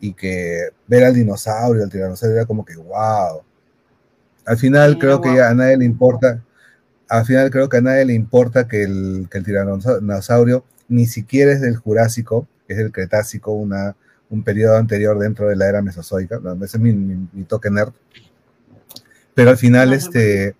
[0.00, 3.42] Y que ver al dinosaurio, al tiranosaurio, era como que, wow.
[4.46, 6.42] Al final creo que ya a nadie le importa,
[7.08, 11.52] al final creo que a nadie le importa que el, que el tiranosaurio ni siquiera
[11.52, 13.96] es del Jurásico, es del Cretácico, una,
[14.30, 16.40] un periodo anterior dentro de la era mesozoica.
[16.62, 17.92] ese es mi, toque nerd.
[19.34, 20.54] Pero al final, este.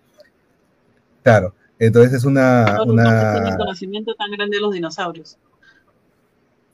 [1.23, 2.83] Claro, entonces es una.
[2.87, 3.57] una...
[3.57, 5.39] conocimiento tan grande de los dinosaurios.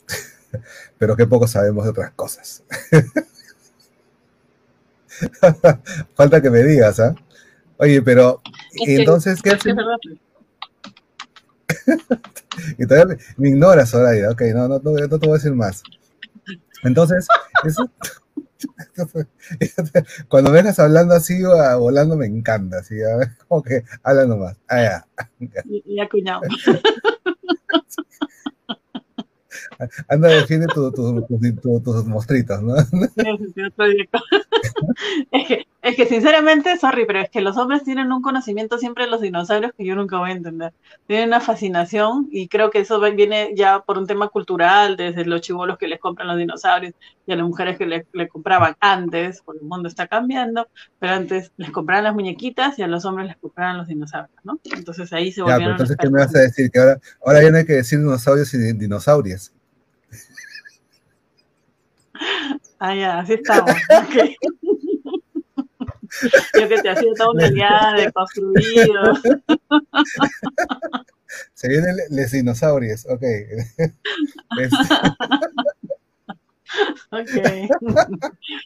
[0.99, 2.63] Pero qué poco sabemos de otras cosas.
[6.15, 7.15] Falta que me digas, ¿ah?
[7.81, 8.43] Oye, pero
[8.87, 9.71] entonces, ¿qué hace?
[12.79, 14.31] y todavía me, ignoras, Soraya.
[14.31, 15.83] Ok, no, no, no, no, te voy a decir más.
[16.83, 17.27] Entonces,
[17.65, 17.91] eso,
[20.29, 21.43] cuando vengas hablando así,
[21.79, 22.81] volando, me encanta.
[22.81, 22.97] Así,
[23.49, 24.59] como que habla nomás.
[24.69, 25.07] Ah, ya.
[25.65, 26.43] Y, acuñado.
[30.07, 32.77] Anda, defiende tus mostritos, ¿no?
[32.77, 32.91] es,
[35.49, 39.11] que, es que sinceramente, sorry, pero es que los hombres tienen un conocimiento siempre de
[39.11, 40.75] los dinosaurios que yo nunca voy a entender.
[41.07, 45.41] Tienen una fascinación y creo que eso viene ya por un tema cultural, desde los
[45.41, 46.93] chivolos que les compran los dinosaurios
[47.27, 51.51] y a las mujeres que le, compraban antes, porque el mundo está cambiando, pero antes
[51.57, 54.61] les compraban las muñequitas y a los hombres les compraban los dinosaurios, ¿no?
[54.65, 55.67] Entonces ahí se volvieron.
[55.67, 56.71] Ya, entonces, ¿qué me vas a decir?
[56.71, 59.53] Que ahora, ahora ya no hay que decir dinosaurios y dinosaurios.
[62.79, 63.75] Ah, ya, así estamos.
[66.61, 67.49] Yo que te hacía toda una
[67.97, 69.15] de construido.
[71.55, 73.23] Se vienen los dinosaurios, ok.
[77.13, 77.31] ok.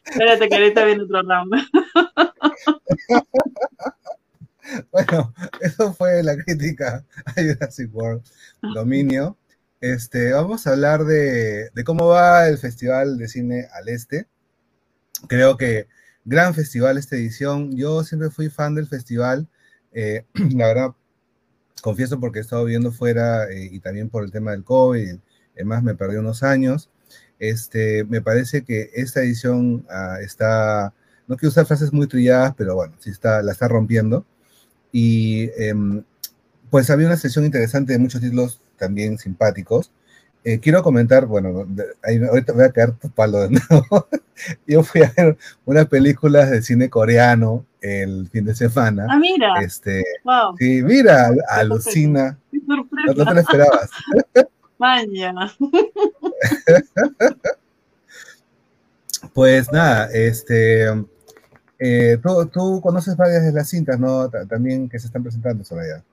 [0.04, 1.52] Espérate que ahorita viene otro round.
[4.90, 8.22] bueno, eso fue la crítica a Jurassic World
[8.74, 9.36] Dominio.
[9.80, 14.26] Este, vamos a hablar de, cómo va el Festival de Cine al Este.
[15.28, 15.88] Creo que
[16.24, 17.76] gran festival esta edición.
[17.76, 19.48] Yo siempre fui fan del festival.
[19.92, 20.94] Eh, la verdad,
[21.82, 25.18] confieso porque he estado viviendo fuera eh, y también por el tema del COVID.
[25.54, 26.90] Además, me perdí unos años.
[27.38, 30.94] Este, me parece que esta edición ah, está,
[31.26, 34.24] no quiero usar frases muy trilladas, pero bueno, sí está, la está rompiendo.
[34.92, 36.04] Y em,
[36.70, 39.92] pues había una sesión interesante de muchos títulos también simpáticos.
[40.46, 41.66] Eh, quiero comentar, bueno,
[42.02, 44.06] ahorita voy a quedar tu palo de nuevo.
[44.66, 49.06] Yo fui a ver una película de cine coreano el fin de semana.
[49.08, 49.54] Ah, mira.
[49.62, 50.04] Este,
[50.58, 52.38] Sí, mira, alucina.
[52.66, 53.88] No, te lo esperabas.
[54.78, 55.50] Mañana.
[59.32, 60.88] pues nada, este,
[61.78, 64.28] eh, tú, tú, conoces varias de las cintas, ¿no?
[64.28, 66.04] También que se están presentando sobre allá.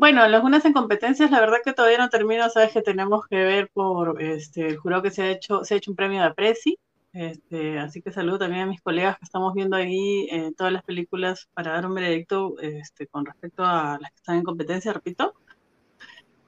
[0.00, 3.68] Bueno, algunas en competencias, la verdad que todavía no termino, sabes que tenemos que ver
[3.74, 6.78] por este el jurado que se ha hecho, se ha hecho un premio de Apreci,
[7.12, 10.84] este, así que saludo también a mis colegas que estamos viendo ahí eh, todas las
[10.84, 15.34] películas para dar un veredicto este, con respecto a las que están en competencia, repito.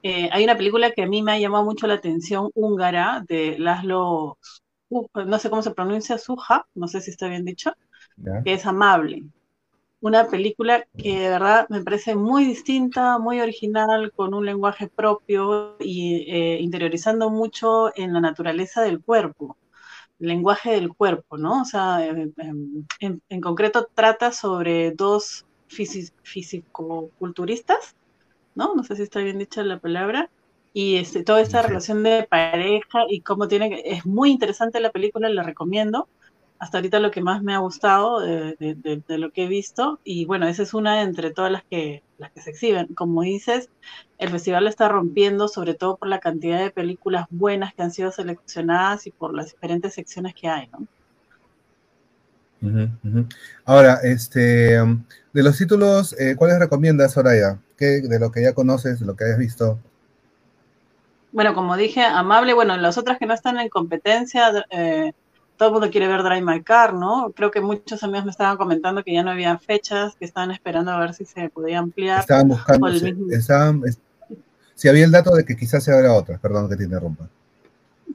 [0.01, 3.59] Eh, hay una película que a mí me ha llamado mucho la atención húngara de
[3.59, 4.37] Laszlo,
[4.89, 7.73] no sé cómo se pronuncia, Suja, no sé si está bien dicho,
[8.45, 9.25] que es amable
[10.01, 15.75] una película que de verdad me parece muy distinta, muy original, con un lenguaje propio
[15.79, 19.57] y eh, interiorizando mucho en la naturaleza del cuerpo,
[20.19, 21.61] el lenguaje del cuerpo, ¿no?
[21.61, 27.95] O sea, eh, em, en, concreto trata sobre dos físico-culturistas,
[28.55, 28.75] ¿no?
[28.75, 30.29] No sé si está bien dicha la palabra,
[30.73, 33.81] y este, toda esta relación de pareja y cómo tiene.
[33.85, 36.07] Es muy interesante la película, la recomiendo
[36.61, 38.55] hasta ahorita lo que más me ha gustado de,
[39.07, 39.99] lo que he visto.
[40.03, 42.93] Y bueno, esa es una entre todas las que, las que se exhiben.
[42.93, 43.69] Como dices,
[44.19, 48.11] el festival está rompiendo, sobre todo por la cantidad de películas buenas que han sido
[48.11, 50.87] seleccionadas y por las diferentes secciones que hay, ¿no?
[53.65, 54.77] Ahora, este,
[55.33, 57.57] De los títulos, eh, ¿cuáles recomiendas, Soraya?
[57.75, 59.79] ¿Qué, de lo que ya conoces, de lo que hayas visto?
[61.31, 65.13] Bueno, como dije, amable, bueno, las otras que no están en competencia, eh,
[65.61, 67.31] todo el mundo quiere ver Drive My Car, ¿no?
[67.35, 70.89] Creo que muchos amigos me estaban comentando que ya no había fechas, que estaban esperando
[70.89, 72.21] a ver si se podía ampliar.
[72.21, 72.87] Estaban buscando,
[73.29, 73.83] estaban,
[74.73, 77.29] si había el dato de que quizás se habrá otras, perdón que te interrumpa.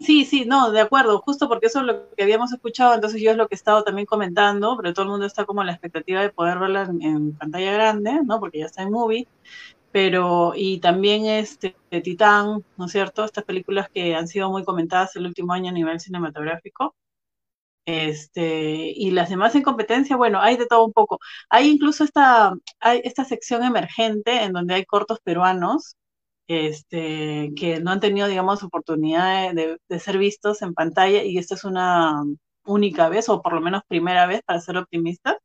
[0.01, 3.31] Sí, sí, no, de acuerdo, justo porque eso es lo que habíamos escuchado, entonces yo
[3.31, 5.73] es lo que he estado también comentando, pero todo el mundo está como en la
[5.75, 8.41] expectativa de poder verla en, en pantalla grande, ¿no?
[8.41, 9.29] Porque ya está en movie
[9.93, 13.25] pero y también este Titán, ¿no es cierto?
[13.25, 16.95] Estas películas que han sido muy comentadas el último año a nivel cinematográfico.
[17.87, 21.19] Este, y las demás en competencia, bueno, hay de todo un poco.
[21.51, 25.97] Hay incluso esta, hay esta sección emergente en donde hay cortos peruanos
[26.49, 31.65] este, que no han tenido, digamos, oportunidad de, ser vistos en pantalla y esta es
[31.65, 32.23] una
[32.65, 35.37] única vez, o por lo menos primera vez, para ser optimistas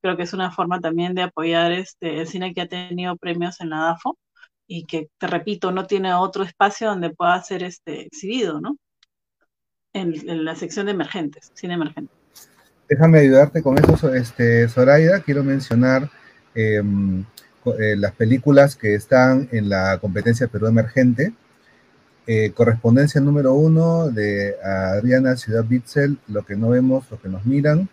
[0.00, 3.60] creo que es una forma también de apoyar este, el cine que ha tenido premios
[3.60, 4.18] en la DAFO
[4.66, 8.76] y que, te repito, no tiene otro espacio donde pueda ser este, exhibido, ¿no?
[9.92, 12.12] En, la sección de emergentes, cine emergente.
[12.88, 15.20] Déjame ayudarte con eso, este, Zoraida.
[15.20, 16.10] Quiero mencionar
[16.54, 17.24] em,
[17.64, 21.32] eh, las películas que están en la competencia Perú Emergente.
[22.26, 27.44] Eh, correspondencia número uno de Adriana Ciudad Bitzel, Lo que no vemos, lo que nos
[27.44, 27.88] miran.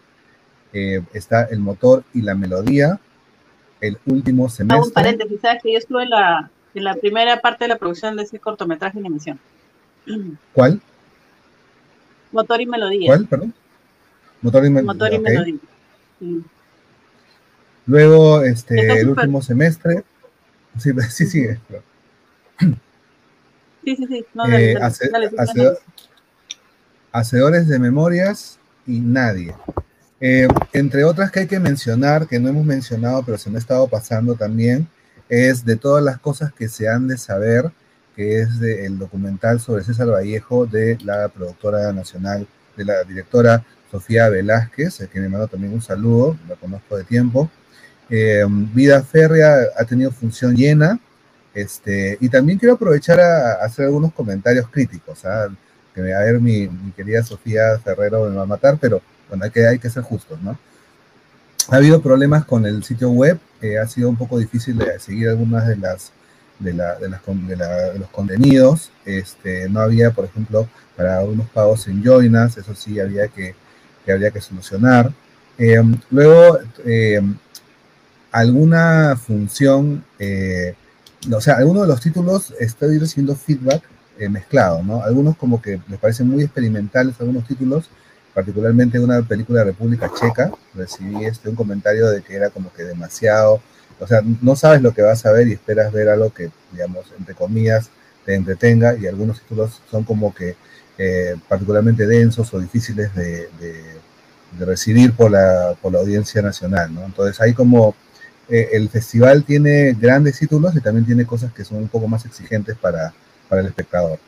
[0.73, 2.99] Eh, está el motor y la melodía.
[3.81, 4.88] El último semestre.
[4.88, 8.15] un paréntesis, sabes que yo estuve en la, en la primera parte de la producción
[8.15, 9.39] de ese cortometraje de animación.
[10.53, 10.81] ¿Cuál?
[12.31, 13.07] Motor y melodía.
[13.07, 13.53] ¿Cuál, perdón?
[14.41, 15.55] Motor y, Motor y melodía.
[17.85, 20.03] Luego, este, el último semestre.
[20.77, 21.47] Sí, sí, sí.
[23.83, 24.25] Sí, sí, sí.
[24.49, 24.75] Eh,
[27.11, 29.55] hacedores de memorias y nadie.
[30.19, 33.59] Eh, entre otras que hay que mencionar, que no hemos mencionado, pero se me ha
[33.59, 34.87] estado pasando también,
[35.29, 37.71] es de todas las cosas que se han de saber,
[38.17, 44.27] que es el documental sobre César Vallejo de la productora nacional, de la directora Sofía
[44.27, 47.47] Velázquez, a quien le mando también un saludo, la conozco de tiempo.
[48.10, 50.99] Eh, Vida Férrea ha tenido función llena,
[51.53, 55.23] este, y también quiero aprovechar a, hacer algunos comentarios críticos.
[55.23, 55.49] ¿ah?
[55.93, 58.99] Que a ver, mi, mi querida Sofía Ferrero me va a matar, pero
[59.30, 60.58] bueno, hay que, hay que ser justos, ¿no?
[61.69, 65.30] Ha habido problemas con el sitio web, eh, ha sido un poco difícil de seguir
[65.30, 66.13] algunas de las
[66.59, 68.91] de, la, de, los contenidos.
[69.05, 73.55] Este, no había, por ejemplo, para unos pagos en Joinas, eso sí había que,
[74.05, 75.11] que habría que solucionar.
[75.57, 77.21] Eh, luego, eh,
[78.31, 80.03] alguna función,
[81.31, 83.83] o sea, algunos de los títulos estoy recibiendo feedback
[84.29, 85.03] mezclado, ¿no?
[85.03, 87.89] Algunos como que les parecen muy experimentales algunos títulos
[88.37, 92.83] particularmente una película de República Checa, recibí este, un comentario de que era como que
[92.83, 93.63] demasiado,
[93.99, 97.05] o sea, no sabes lo que vas a ver y esperas ver algo que, digamos,
[97.17, 97.89] entre comillas,
[98.25, 100.55] te entretenga y algunos títulos son como que
[100.97, 103.49] eh, particularmente densos o difíciles de,
[104.60, 107.03] recibir por la, por la audiencia nacional, ¿no?
[107.03, 107.95] Entonces hay como,
[108.49, 112.25] eh, el festival tiene grandes títulos y también tiene cosas que son un poco más
[112.25, 113.13] exigentes para,
[113.49, 114.19] para el espectador.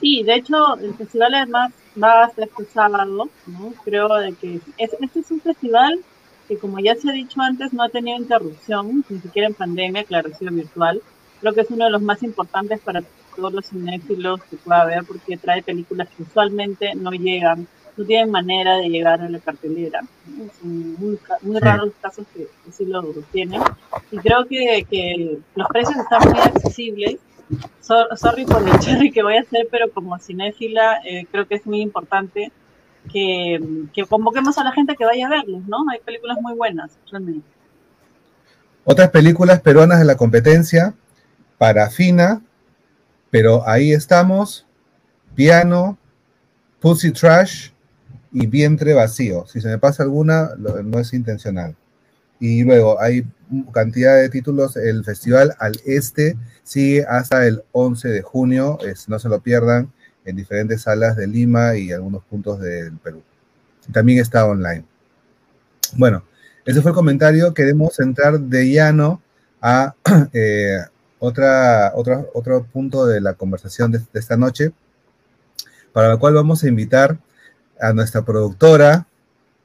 [0.00, 2.48] Sí, de hecho, el festival además va a ser
[3.06, 3.28] ¿no?
[3.84, 6.00] Creo de que este es un festival
[6.50, 10.02] que, como ya se ha dicho antes, no ha tenido interrupción, ni siquiera en pandemia,
[10.02, 11.00] claro, ha sido virtual.
[11.40, 13.04] Creo que es uno de los más importantes para
[13.36, 18.32] todos los cinéfilos que pueda haber, porque trae películas que usualmente no llegan, no tienen
[18.32, 20.00] manera de llegar a la cartelera.
[20.60, 23.62] Son muy, raros los casos que, sí lo tienen.
[24.10, 27.18] Y creo que, que los precios están muy accesibles
[28.16, 31.66] sorry por el cherry que voy a hacer, pero como cinéfila eh, creo que es
[31.66, 32.52] muy importante
[33.12, 33.60] que,
[34.08, 35.78] convoquemos a la gente que vaya a verlos, ¿no?
[35.90, 37.46] Hay películas muy buenas, realmente.
[38.84, 40.94] Otras películas peruanas de la competencia,
[41.58, 42.42] Parafina,
[43.30, 44.66] pero ahí estamos,
[45.34, 45.98] Piano,
[46.80, 47.70] Pussy Trash
[48.32, 49.46] y Vientre Vacío.
[49.46, 51.76] Si se me pasa alguna, no es intencional.
[52.40, 53.26] Y luego hay
[53.72, 54.76] cantidad de títulos.
[54.76, 58.78] El Festival al Este sigue hasta el 11 de junio.
[59.08, 59.92] no se lo pierdan
[60.30, 63.22] en diferentes salas de Lima y algunos puntos del Perú.
[63.92, 64.84] También está online.
[65.94, 66.24] Bueno,
[66.64, 67.52] ese fue el comentario.
[67.52, 69.20] Queremos entrar de llano
[69.60, 69.94] a
[70.32, 70.78] eh,
[71.18, 74.72] otra, otra, otro punto de la conversación de esta noche,
[75.92, 77.18] para la cual vamos a invitar
[77.80, 79.06] a nuestra productora,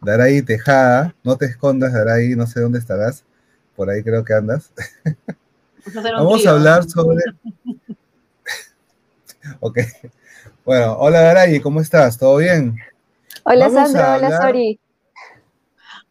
[0.01, 3.24] Daray Tejada, no te escondas, Daray, no sé dónde estarás,
[3.76, 4.72] por ahí creo que andas.
[5.93, 7.24] Vamos a hablar sobre...
[9.59, 9.80] ok.
[10.66, 12.18] Bueno, hola Daray, ¿cómo estás?
[12.18, 12.76] ¿Todo bien?
[13.43, 14.80] Hola Sandra, hola Sori.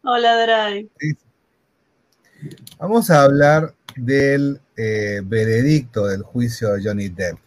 [0.03, 0.89] Hola, Dray.
[2.79, 7.37] Vamos a hablar del eh, veredicto del juicio de Johnny Depp.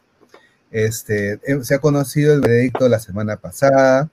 [0.70, 4.10] Este, eh, se ha conocido el veredicto la semana pasada.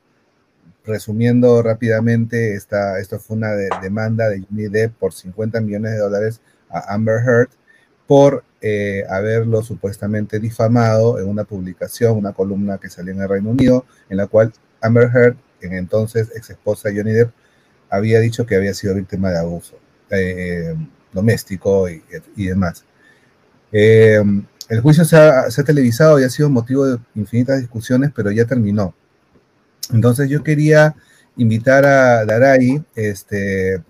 [0.85, 5.97] Resumiendo rápidamente, esta, esto fue una de- demanda de Johnny Depp por 50 millones de
[5.97, 6.39] dólares
[6.69, 7.49] a Amber Heard
[8.07, 13.51] por eh, haberlo supuestamente difamado en una publicación, una columna que salió en el Reino
[13.51, 17.31] Unido, en la cual Amber Heard, en entonces ex esposa Johnny Depp,
[17.91, 19.77] había dicho que había sido víctima de abuso
[20.09, 20.75] eh,
[21.13, 22.01] doméstico y,
[22.35, 22.85] y demás.
[23.71, 24.23] Eh,
[24.69, 28.31] el juicio se ha, se ha televisado y ha sido motivo de infinitas discusiones, pero
[28.31, 28.95] ya terminó.
[29.93, 30.95] Entonces yo quería
[31.37, 33.83] invitar a Daray, este,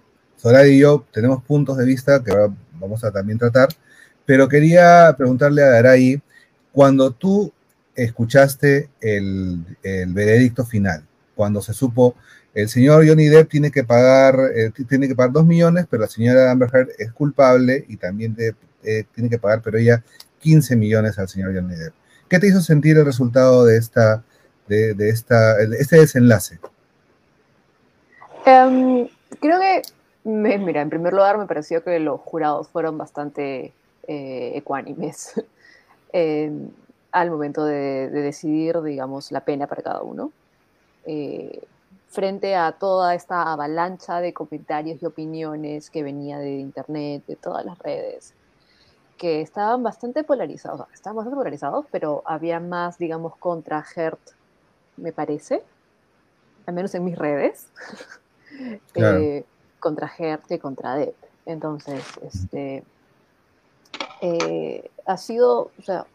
[0.67, 3.69] y yo tenemos puntos de vista que ahora vamos a también tratar,
[4.25, 6.21] pero quería preguntarle a Daray,
[6.71, 7.51] cuando tú
[7.95, 11.03] escuchaste el, el veredicto final,
[11.35, 12.15] cuando se supo
[12.55, 16.07] el señor Johnny Depp tiene que pagar, eh, tiene que pagar dos millones, pero la
[16.07, 20.01] señora Amber Heard es culpable y también eh, tiene que pagar, pero ella
[20.39, 21.93] 15 millones al señor Johnny Depp.
[22.29, 24.23] ¿Qué te hizo sentir el resultado de esta,
[24.69, 26.59] de, esta, este desenlace?
[28.45, 29.09] Em,
[29.41, 29.81] creo que,
[30.23, 33.73] mira, en primer lugar me pareció que los jurados fueron bastante
[34.07, 35.33] eh, ecuánimes
[36.13, 36.69] em,
[37.11, 40.31] al momento de, de decidir, digamos, la pena para cada uno.
[41.05, 41.61] Eh,
[42.07, 47.65] frente a toda esta avalancha de comentarios y opiniones que venía de internet, de todas
[47.65, 48.33] las redes,
[49.17, 54.19] que estaban bastante polarizados, o sea, estaban bastante polarizados, pero había más, digamos, contra Hert,
[54.97, 55.61] me parece,
[56.65, 57.67] al menos en mis redes,
[58.93, 59.19] Claro.
[59.19, 59.45] eh,
[59.79, 61.15] contra Hert que contra Depp.
[61.45, 62.83] Entonces, este,
[64.21, 66.05] eh, ha sido, o sea,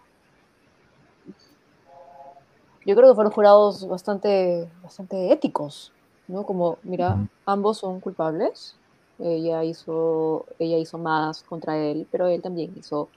[2.86, 5.92] yo creo que fueron jurados bastante, bastante éticos,
[6.28, 6.44] ¿no?
[6.44, 7.16] Como, mira,
[7.46, 8.74] ambos son culpables.
[9.18, 13.08] Ella hizo, ella hizo más contra él, pero él también hizo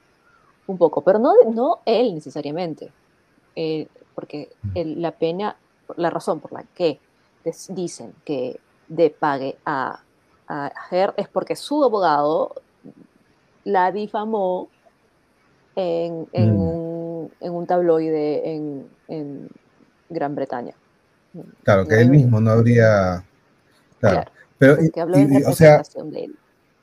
[0.68, 2.92] un poco, pero no, no él necesariamente,
[3.56, 5.56] Eh, porque el- la pena,
[5.96, 7.00] la razón por la que
[7.70, 10.00] dicen que de pague a,
[10.48, 12.52] a Her es porque su abogado
[13.66, 14.70] la difamó
[15.76, 16.60] en, en Mm.
[16.62, 19.48] un, en un tabloide en, en
[20.10, 20.76] Gran Bretaña.
[21.64, 23.24] Claro, que él mismo no habría...
[24.00, 24.24] Claro.
[24.24, 26.36] Claro, Pero, y- y- y, o sea, de él.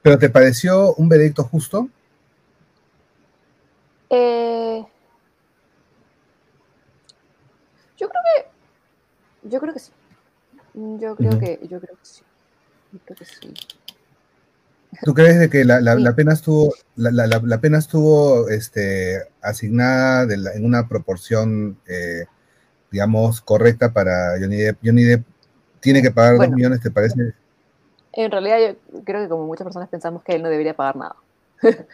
[0.02, 1.88] ¿pero te pareció un veredicto justo?
[4.10, 4.84] Eh,
[7.96, 9.92] yo creo que yo creo que sí.
[10.74, 12.22] Yo creo que yo creo que sí.
[12.92, 13.54] Yo creo que sí.
[15.04, 16.02] ¿Tú crees de que la, la- Sí.
[16.02, 22.24] la pena estuvo, la, pena estuvo este, asignada de en una proporción, eh,
[22.90, 24.78] digamos, correcta para Johnny Depp?
[24.84, 25.24] Johnny Depp
[25.80, 26.56] tiene que pagar dos Bueno.
[26.56, 27.34] millones, ¿te parece?
[28.12, 28.58] En realidad
[28.92, 31.16] yo creo que como muchas personas pensamos que él no debería pagar nada.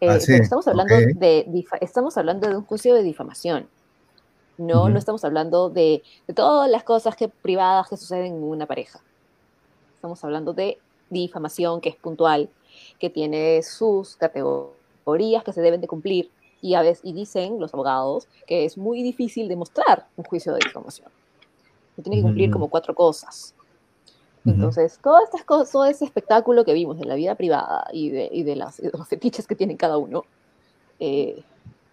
[0.00, 1.46] Eh, Ah, sí, pero estamos hablando de
[1.80, 3.70] estamos hablando de un juicio de difamación.
[4.58, 8.66] No, no estamos hablando de, de todas las cosas que, privadas que suceden en una
[8.66, 9.00] pareja.
[9.94, 10.78] Estamos hablando de
[11.10, 12.50] difamación que es puntual,
[12.98, 16.30] que tiene sus categorías que se deben de cumplir
[16.60, 20.60] y a veces y dicen los abogados que es muy difícil demostrar un juicio de
[20.64, 21.10] difamación.
[21.94, 22.54] Que tiene que cumplir Ujú.
[22.54, 23.54] como cuatro cosas.
[24.46, 28.28] Entonces, todas estas cosas, todo ese espectáculo que vimos de la vida privada y de,
[28.30, 30.24] y de, las, de los fetiches que tiene cada uno,
[30.98, 31.42] eh,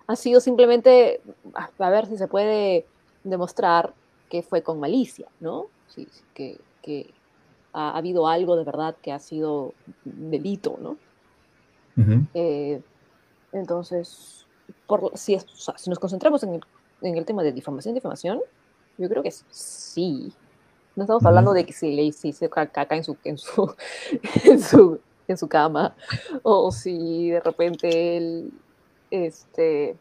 [0.08, 1.22] ha sido simplemente
[1.54, 2.86] a, ver si se puede
[3.24, 3.94] demostrar
[4.30, 5.68] que fue con malicia, ¿no?
[5.88, 7.14] Sí, sí, que, que
[7.74, 10.98] ha, ha habido algo de verdad que ha sido delito, ¿no?
[12.34, 12.82] Eh,
[13.52, 14.46] entonces,
[14.88, 16.62] por, si, es- o sea, si nos concentramos en el,
[17.02, 18.40] en el tema de difamación, difamación,
[18.98, 20.34] yo creo que sí.
[20.96, 23.74] No estamos hablando de que si le hiciste ca- caca en su, en su,
[24.46, 25.96] en su, en su cama,
[26.44, 28.52] o si de repente él,
[29.10, 29.98] este,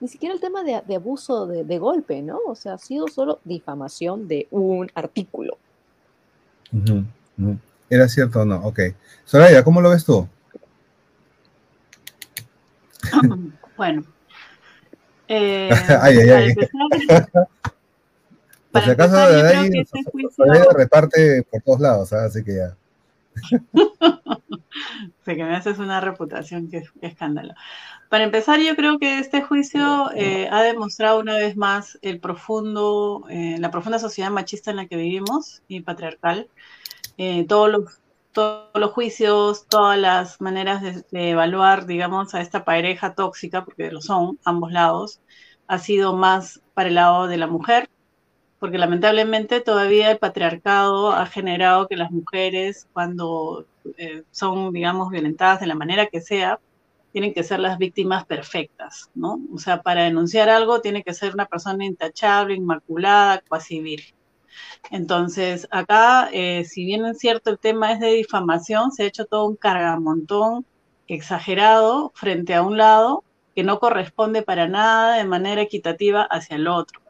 [0.00, 2.38] ni siquiera el tema de, de abuso de, de golpe, ¿no?
[2.46, 5.58] O sea, ha sido solo difamación de un artículo.
[6.72, 7.04] Ujú,
[7.38, 7.58] ujú.
[7.90, 8.56] ¿Era cierto o no?
[8.64, 8.80] Ok.
[9.24, 10.28] Soraya, ¿cómo lo ves tú?
[13.76, 14.04] Bueno.
[15.26, 15.68] Eh,
[16.00, 16.48] Ay, ay, para ay.
[16.50, 17.48] empezar,
[18.70, 21.80] Por si acaso, empezar, yo de creo ahí que este juicio, Soraya reparte por todos
[21.80, 22.76] lados, así que ya.
[25.24, 27.54] sé que me haces una reputación que, que escándalo.
[28.08, 33.24] Para empezar, yo creo que este juicio eh, ha demostrado una vez más el profundo,
[33.28, 36.48] eh, la profunda sociedad machista en la que vivimos y patriarcal.
[37.18, 38.00] Eh, todos los
[38.32, 43.92] todos los juicios, todas las maneras de, de evaluar, digamos, a esta pareja tóxica, porque
[43.92, 45.20] lo son, ambos lados,
[45.68, 47.88] ha sido más para el lado de la mujer,
[48.64, 53.66] porque lamentablemente todavía el patriarcado ha generado que las mujeres cuando
[53.98, 56.58] eh, son, digamos, violentadas de la manera que sea,
[57.12, 59.38] tienen que ser las víctimas perfectas, ¿no?
[59.52, 64.16] O sea, para denunciar algo tiene que ser una persona intachable, inmaculada, cuasi virgen.
[64.90, 69.26] Entonces, acá, eh, si bien es cierto el tema es de difamación, se ha hecho
[69.26, 70.64] todo un cargamontón
[71.06, 76.66] exagerado frente a un lado que no corresponde para nada de manera equitativa hacia el
[76.66, 77.03] otro.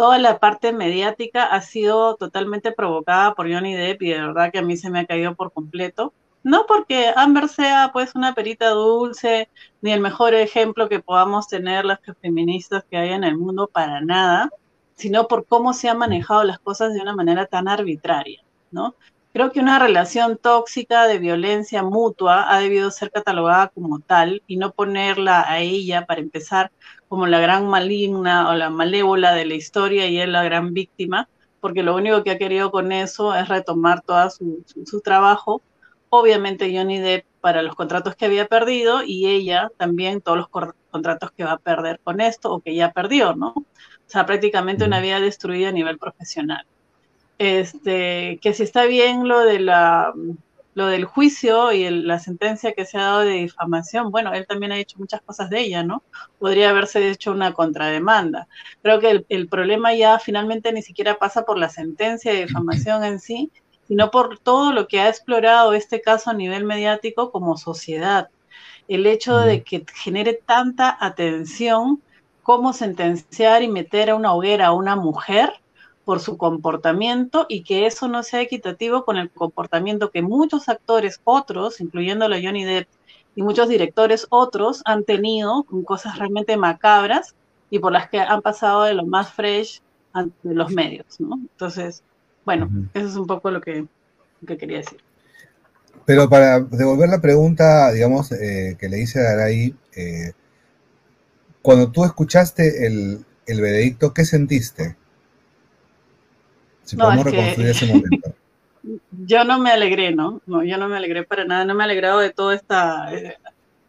[0.00, 4.60] Toda la parte mediática ha sido totalmente provocada por Johnny Depp y de verdad que
[4.60, 6.14] a mí se me ha caído por completo.
[6.42, 9.50] No porque Amber sea pues una perita dulce,
[9.82, 14.00] ni el mejor ejemplo que podamos tener las feministas que hay en el mundo, para
[14.00, 14.48] nada,
[14.94, 18.94] sino por cómo se han manejado las cosas de una manera tan arbitraria, ¿no?
[19.34, 24.56] Creo que una relación tóxica de violencia mutua ha debido ser catalogada como tal y
[24.56, 26.72] no ponerla a ella, para empezar,
[27.10, 31.28] como la gran maligna o la malévola de la historia y él la gran víctima,
[31.60, 35.60] porque lo único que ha querido con eso es retomar todo su, su, trabajo.
[36.08, 40.48] Obviamente Johnny Depp para los contratos que había perdido y ella también todos los
[40.90, 43.48] contratos que va a perder con esto o que ya perdió, ¿no?
[43.56, 43.64] O
[44.06, 46.64] sea, prácticamente una vida destruida a nivel profesional
[47.40, 50.12] este, que si está bien lo de la
[50.74, 54.72] lo del juicio y la sentencia que se ha dado de difamación, bueno, él también
[54.72, 56.02] ha hecho muchas cosas de ella, ¿no?
[56.38, 58.46] Podría haberse hecho una contrademanda.
[58.82, 63.18] Creo que el, problema ya finalmente ni siquiera pasa por la sentencia de difamación en
[63.18, 63.50] sí,
[63.88, 68.28] sino por todo lo que ha explorado este caso a nivel mediático como sociedad.
[68.86, 72.00] El hecho de que genere tanta atención
[72.42, 75.52] cómo sentenciar y meter a una hoguera a una mujer
[76.10, 81.20] por su comportamiento y que eso no sea equitativo con el comportamiento que muchos actores
[81.22, 82.88] otros, incluyendo a Johnny Depp
[83.36, 87.36] y muchos directores otros, han tenido con cosas realmente macabras
[87.70, 89.82] y por las que han pasado de lo más fresh
[90.12, 91.36] ante los medios, ¿no?
[91.36, 92.02] Entonces,
[92.44, 93.86] bueno, eso es un poco lo que,
[94.44, 94.98] quería decir.
[96.06, 100.32] Pero para devolver la pregunta, digamos, eh, que le hice a Araí, eh,
[101.62, 104.96] cuando tú escuchaste el, el veredicto, ¿qué sentiste?
[106.96, 108.34] No, ese momento.
[109.26, 110.40] Yo no me alegré, ¿no?
[110.46, 113.36] No, yo no me alegré para nada, no me he alegrado de todo esta, eh,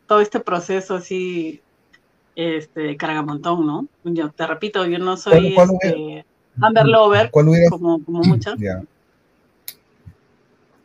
[0.05, 1.61] todo este proceso así,
[2.35, 3.87] este, cargamontón, ¿no?
[4.03, 6.25] Yo te repito, yo no soy este,
[6.59, 8.59] Amber Lover, como, como muchas.
[8.59, 8.83] Ya.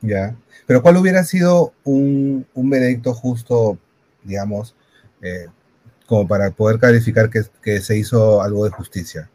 [0.01, 0.37] Ya.
[0.67, 3.79] Pero ¿cuál hubiera sido un, un veredicto justo,
[4.23, 4.75] digamos,
[5.23, 5.47] eh,
[6.07, 9.29] como para poder calificar que, que se hizo algo de justicia?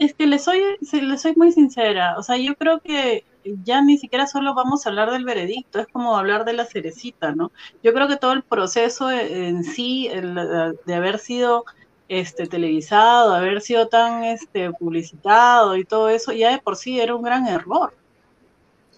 [0.00, 3.24] Es que le soy, le soy muy sincera, o sea, yo creo que
[3.64, 7.32] ya ni siquiera solo vamos a hablar del veredicto, es como hablar de la cerecita,
[7.32, 7.52] ¿no?
[7.82, 11.66] Yo creo que todo el proceso en sí, de haber sido
[12.08, 17.14] este, televisado, haber sido tan este, publicitado y todo eso, ya de por sí era
[17.14, 17.92] un gran error.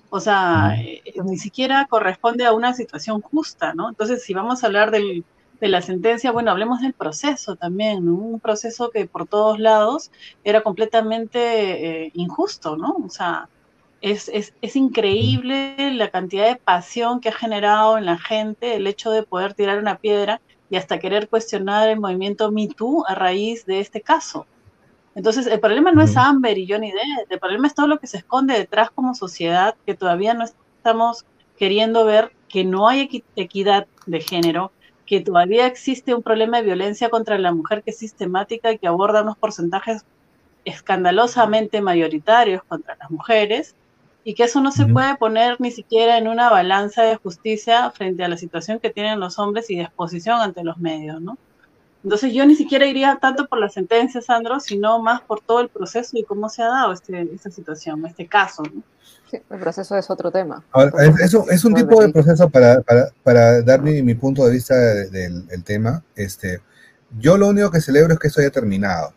[0.09, 3.89] O sea, eh, ni siquiera corresponde a una situación justa, ¿no?
[3.89, 5.25] Entonces, si vamos a hablar del,
[5.63, 10.11] de la sentencia, bueno, hablemos del proceso también, un proceso que por todos lados
[10.43, 12.97] era completamente eh, injusto, ¿no?
[13.07, 13.49] O sea,
[14.01, 18.89] es, es, es, increíble la cantidad de pasión que ha generado en la gente el
[18.89, 23.15] hecho de poder tirar una piedra y hasta querer cuestionar el movimiento Me Too a
[23.15, 24.47] raíz de este caso.
[25.15, 28.09] Entonces, el problema no es Amber y Johnny Depp, el problema es todo lo que
[28.09, 31.25] se esconde detrás como sociedad, que todavía no estamos
[31.57, 34.73] queriendo ver que no hay equidad de género,
[35.13, 38.87] que todavía existe un problema de violencia contra la mujer que es sistemática y que
[38.87, 40.07] aborda unos porcentajes
[40.65, 43.75] escandalosamente mayoritarios contra las mujeres
[44.25, 48.25] y que eso no se puede poner ni siquiera en una balanza de justicia frente
[48.25, 51.37] a la situación que tienen los hombres y de exposición ante los medios, ¿no?
[52.03, 55.69] Entonces yo ni siquiera iría tanto por la sentencia, Sandro, sino más por todo el
[55.69, 58.63] proceso y cómo se ha dado este, esta situación, este caso.
[59.33, 60.63] Sí, el proceso es otro tema.
[61.51, 62.83] es, un tipo de proceso para,
[63.23, 66.05] para, dar mi, punto de vista del, tema.
[66.15, 66.61] Este,
[67.19, 69.15] yo lo único que celebro es que eso haya terminado.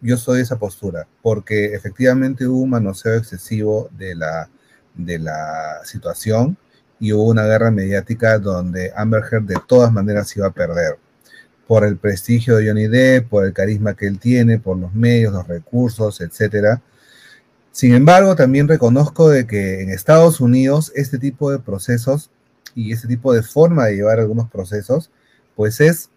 [0.00, 4.48] Yo soy de esa postura, porque efectivamente hubo un manoseo excesivo de la,
[4.94, 6.56] de la situación
[6.98, 10.96] y hubo una guerra mediática donde Amber Heard de todas maneras iba a perder
[11.66, 15.34] por el prestigio de Johnny Depp, por el carisma que él tiene, por los medios,
[15.34, 16.80] los recursos, etc.
[17.74, 22.30] Sin embargo, también reconozco de que en Estados Unidos este tipo de procesos
[22.76, 25.10] y este tipo de forma de llevar algunos procesos,
[25.56, 26.08] pues es,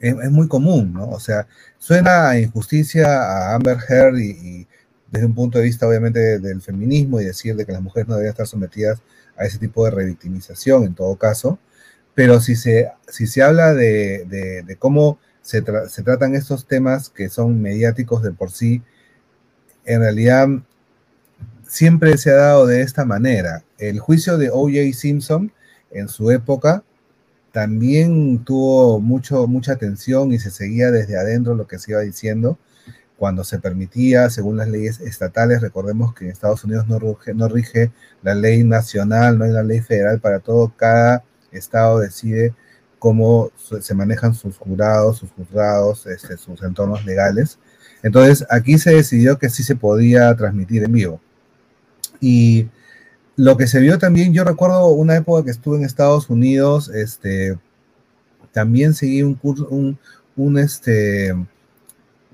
[0.00, 1.10] es, muy común, ¿no?
[1.10, 1.46] O sea,
[1.76, 4.66] suena a injusticia a Amber Heard y,
[5.10, 8.14] desde un punto de vista obviamente del feminismo y decir de que las mujeres no
[8.14, 9.02] deberían estar sometidas
[9.36, 11.58] a ese tipo de revictimización en todo caso,
[12.14, 18.22] pero si se, si se habla de, cómo se, tratan estos temas que son mediáticos
[18.22, 18.82] de por sí,
[19.86, 20.48] en realidad
[21.66, 23.64] siempre se ha dado de esta manera.
[23.78, 24.92] El juicio de O.J.
[24.92, 25.52] Simpson
[25.90, 26.84] en su época
[27.52, 32.58] también tuvo mucho, mucha atención y se seguía desde adentro lo que se iba diciendo
[33.16, 37.48] cuando se permitía, según las leyes estatales, recordemos que en Estados Unidos no rige, no
[37.48, 37.90] rige
[38.22, 42.54] la ley nacional, no hay una ley federal para todo, cada estado decide
[42.98, 47.58] cómo se manejan sus jurados, sus juzgados, este, sus entornos legales.
[48.02, 51.20] Entonces, aquí se decidió que sí se podía transmitir en vivo.
[52.20, 52.68] Y
[53.36, 57.58] lo que se vio también, yo recuerdo una época que estuve en Estados Unidos, este,
[58.52, 61.34] también seguí un curso, un, este,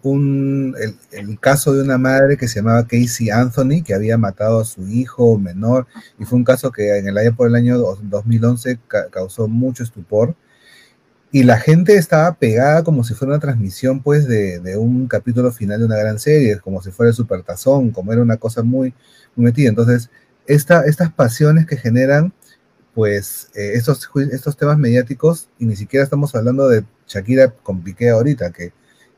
[0.02, 0.76] un,
[1.10, 4.86] el, caso de una madre que se llamaba Casey Anthony, que había matado a su
[4.88, 5.86] hijo menor,
[6.18, 8.78] y fue un caso que en el año por el año 2011
[9.10, 10.36] causó mucho estupor.
[11.32, 15.50] Y la gente estaba pegada como si fuera una transmisión, pues, de, de, un capítulo
[15.50, 18.94] final de una gran serie, como si fuera el Supertazón, como era una cosa muy,
[19.34, 19.70] metida.
[19.70, 20.10] Entonces,
[20.46, 22.32] esta, estas pasiones que generan,
[22.94, 28.10] pues, eh, estos, estos temas mediáticos, y ni siquiera estamos hablando de Shakira con Piqué
[28.10, 28.72] ahorita, que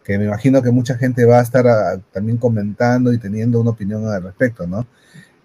[0.05, 3.71] que me imagino que mucha gente va a estar ah, también comentando y teniendo una
[3.71, 4.87] opinión al respecto, ¿no?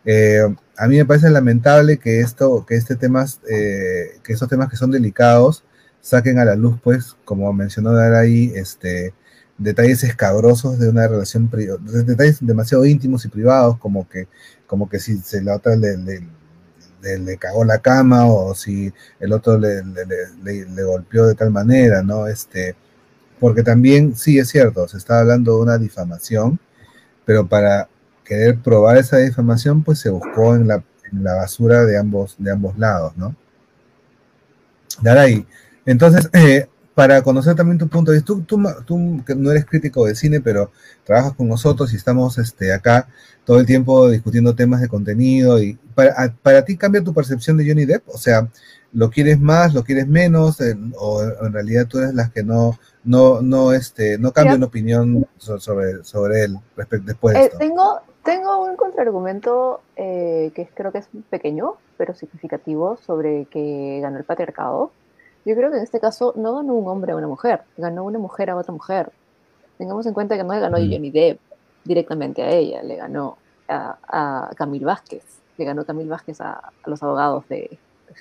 [0.05, 0.41] Eh,
[0.77, 4.75] a mí me parece lamentable que esto, que este temas, eh, que estos temas que
[4.75, 5.63] son delicados
[6.01, 9.13] saquen a la luz, pues, como mencionó ahí, este,
[9.57, 11.49] detalles escabrosos de una relación,
[12.05, 14.27] detalles demasiado íntimos y privados, como que,
[14.67, 19.81] como que si la otra le, le, cagó la cama o si el otro le,
[20.83, 22.27] golpeó de tal manera, ¿no?
[22.27, 22.75] Este,
[23.39, 26.59] porque también, sí, es cierto, se está hablando de una difamación,
[27.25, 27.89] pero para
[28.23, 33.17] querer probar esa difamación, pues se buscó en la, basura de ambos, de ambos lados,
[33.17, 33.35] ¿no?
[35.01, 35.45] Daray,
[35.91, 39.65] entonces, eh, para conocer también tu punto de vista, tú, tú, tú, que no eres
[39.65, 40.71] crítico de cine, pero
[41.03, 43.07] trabajas con nosotros y estamos este, acá
[43.45, 47.67] todo el tiempo discutiendo temas de contenido, y para, para ti cambia tu percepción de
[47.67, 48.47] Johnny Depp, o sea,
[48.91, 50.57] ¿lo quieres más, lo quieres menos,
[50.97, 56.03] o en realidad tú eres las que no no, no, este, no cambien opinión sobre,
[56.03, 61.09] sobre él respecto después de eh, tengo, tengo un contraargumento eh, que creo que es
[61.29, 64.91] pequeño, pero significativo, sobre que ganó el patriarcado.
[65.45, 68.19] Yo creo que en este caso no ganó un hombre a una mujer, ganó una
[68.19, 69.11] mujer a otra mujer.
[69.77, 70.91] Tengamos en cuenta que no le ganó a mm.
[70.91, 71.39] Johnny Depp
[71.83, 73.37] directamente a ella, le ganó
[73.67, 75.23] a, a Camil Vázquez,
[75.57, 78.15] le ganó Camil Vázquez a, los abogados de, de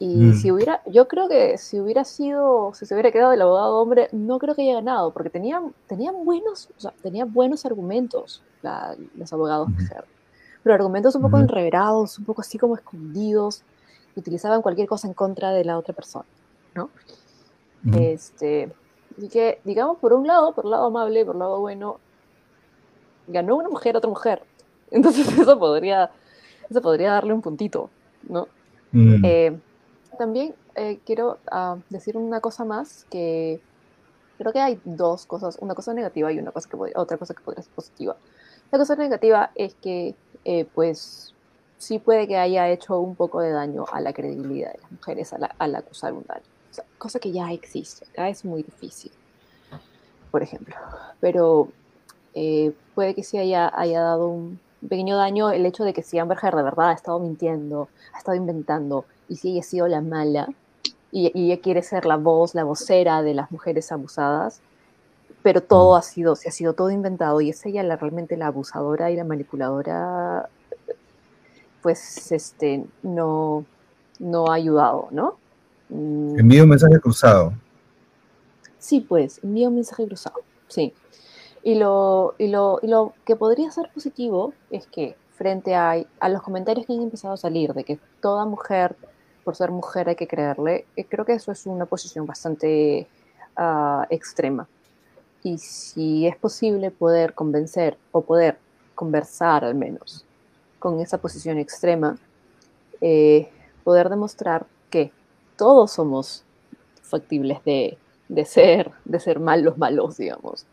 [0.00, 0.34] y mm.
[0.34, 4.08] si hubiera, yo creo que si hubiera sido, si se hubiera quedado el abogado hombre,
[4.12, 8.42] no creo que haya ganado, porque tenían, tenían buenos, o sea, tenían buenos argumentos
[9.14, 9.84] los abogados de
[10.62, 13.62] Pero argumentos un poco enrebrados, un poco así como escondidos,
[14.16, 16.26] utilizaban cualquier cosa en contra de la otra persona,
[16.74, 16.90] ¿no?
[17.92, 18.70] Este,
[19.16, 21.98] y que, digamos, por un lado, por el lado amable, por el lado bueno,
[23.26, 24.42] ganó una mujer a otra mujer.
[24.90, 26.10] Entonces eso podría,
[26.68, 27.90] eso podría darle un puntito,
[28.28, 28.48] ¿no?
[28.92, 29.56] Eh,
[30.18, 33.60] también eh, quiero ah, decir una cosa más, que
[34.36, 37.42] creo que hay dos cosas, una cosa negativa y una cosa que otra cosa que
[37.42, 38.16] podría ser positiva.
[38.72, 41.34] La cosa negativa es que, eh, pues,
[41.80, 45.32] sí puede que haya hecho un poco de daño a la credibilidad de las mujeres
[45.32, 46.44] al, acusar un daño.
[46.98, 49.10] cosa que ya existe, es muy difícil,
[50.30, 50.76] por ejemplo.
[51.20, 51.68] Pero
[52.34, 56.18] eh, puede que sí haya, haya dado un pequeño daño el hecho de que si
[56.18, 59.88] Amber Heard de verdad ha estado mintiendo, ha estado inventando, y si ella ha sido
[59.88, 60.48] la mala
[61.10, 64.60] y, ella quiere ser la voz, la vocera de las mujeres abusadas,
[65.42, 68.48] pero todo ha sido, se ha sido todo inventado y es ella la, realmente la
[68.48, 70.50] abusadora y la manipuladora,
[71.82, 73.64] pues este, no,
[74.18, 75.36] no ha ayudado, ¿no?
[75.88, 76.38] Mm.
[76.38, 77.52] Envío un mensaje cruzado.
[78.78, 80.94] Sí, pues, envío un mensaje cruzado, sí.
[81.62, 86.28] Y lo, y lo, y lo que podría ser positivo es que frente a, a
[86.28, 88.96] los comentarios que han empezado a salir de que toda mujer
[89.44, 93.08] por ser mujer hay que creerle, eh, creo que eso es una posición bastante
[93.56, 94.68] ah, extrema.
[95.42, 98.58] Y si es posible poder convencer o poder
[98.94, 100.26] conversar al menos
[100.80, 102.18] con esa posición extrema,
[103.00, 103.48] eh,
[103.84, 105.12] poder demostrar que
[105.56, 106.42] todos somos
[107.02, 107.98] factibles de,
[108.44, 110.66] ser, de ser malos, malos, digamos.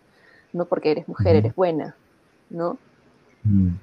[0.54, 1.96] No porque eres mujer, eres buena,
[2.50, 2.80] ¿no?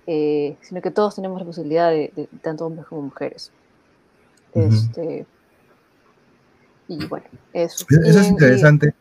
[0.07, 3.53] Eh, sino que todos tenemos la posibilidad de tanto hombres como mujeres.
[4.55, 5.27] Este,
[6.89, 7.87] y bueno, eso.
[7.89, 8.95] es interesante.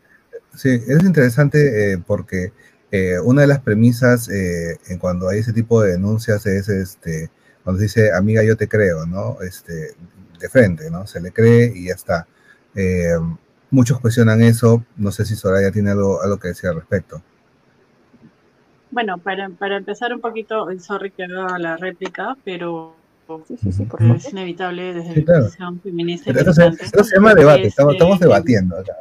[0.54, 2.52] Sí, es interesante eh, porque
[2.96, 7.30] eh, una de las premisas eh, en cuando hay ese tipo de denuncias es este
[7.62, 9.38] cuando se dice amiga yo te creo, ¿no?
[9.40, 9.94] Este,
[10.38, 11.06] de frente, ¿no?
[11.06, 12.26] Se le cree y ya está.
[13.70, 14.84] muchos cuestionan eso.
[14.96, 17.22] No sé si Soraya tiene algo, algo que decir al respecto.
[18.94, 22.94] Bueno, para, para empezar un poquito, eh, sorry que haga la réplica, pero
[23.48, 26.24] Sí, sí, sí, por es inevitable desde Sí, la posición feminista.
[26.26, 28.76] Pero Esto se, llama debate, estamos, Este, estamos debatiendo.
[28.78, 28.92] acá.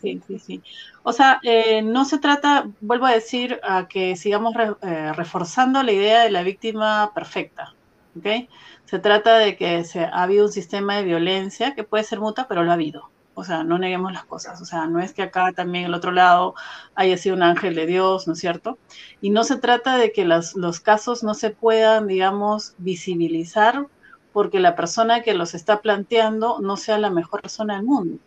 [0.00, 0.62] Sí, sí, sí.
[1.02, 5.92] O sea, eh, no se trata, vuelvo a decir, a que sigamos eh, reforzando la
[5.92, 7.74] idea de la víctima perfecta,
[8.16, 8.48] ¿ok?
[8.84, 12.64] Se trata de que ha habido un sistema de violencia que puede ser mutua, pero
[12.64, 13.10] lo ha habido.
[13.34, 14.60] O sea, no neguemos las cosas.
[14.60, 16.54] O sea, no es que acá también el otro lado
[16.94, 18.78] haya sido un ángel de Dios, ¿no es cierto?
[19.20, 23.86] Y no se trata de que los casos no se puedan, digamos, visibilizar
[24.32, 28.18] porque la persona que los está planteando no sea la mejor persona del mundo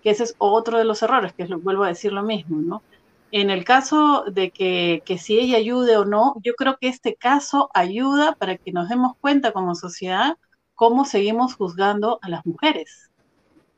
[0.00, 2.84] que ese es otro de los errores, que es vuelvo a decir lo mismo, ¿no?
[3.30, 7.16] En el caso de que, que si ella ayude o no, yo creo que este
[7.16, 10.36] caso ayuda para que nos demos cuenta como sociedad
[10.74, 13.10] cómo seguimos juzgando a las mujeres,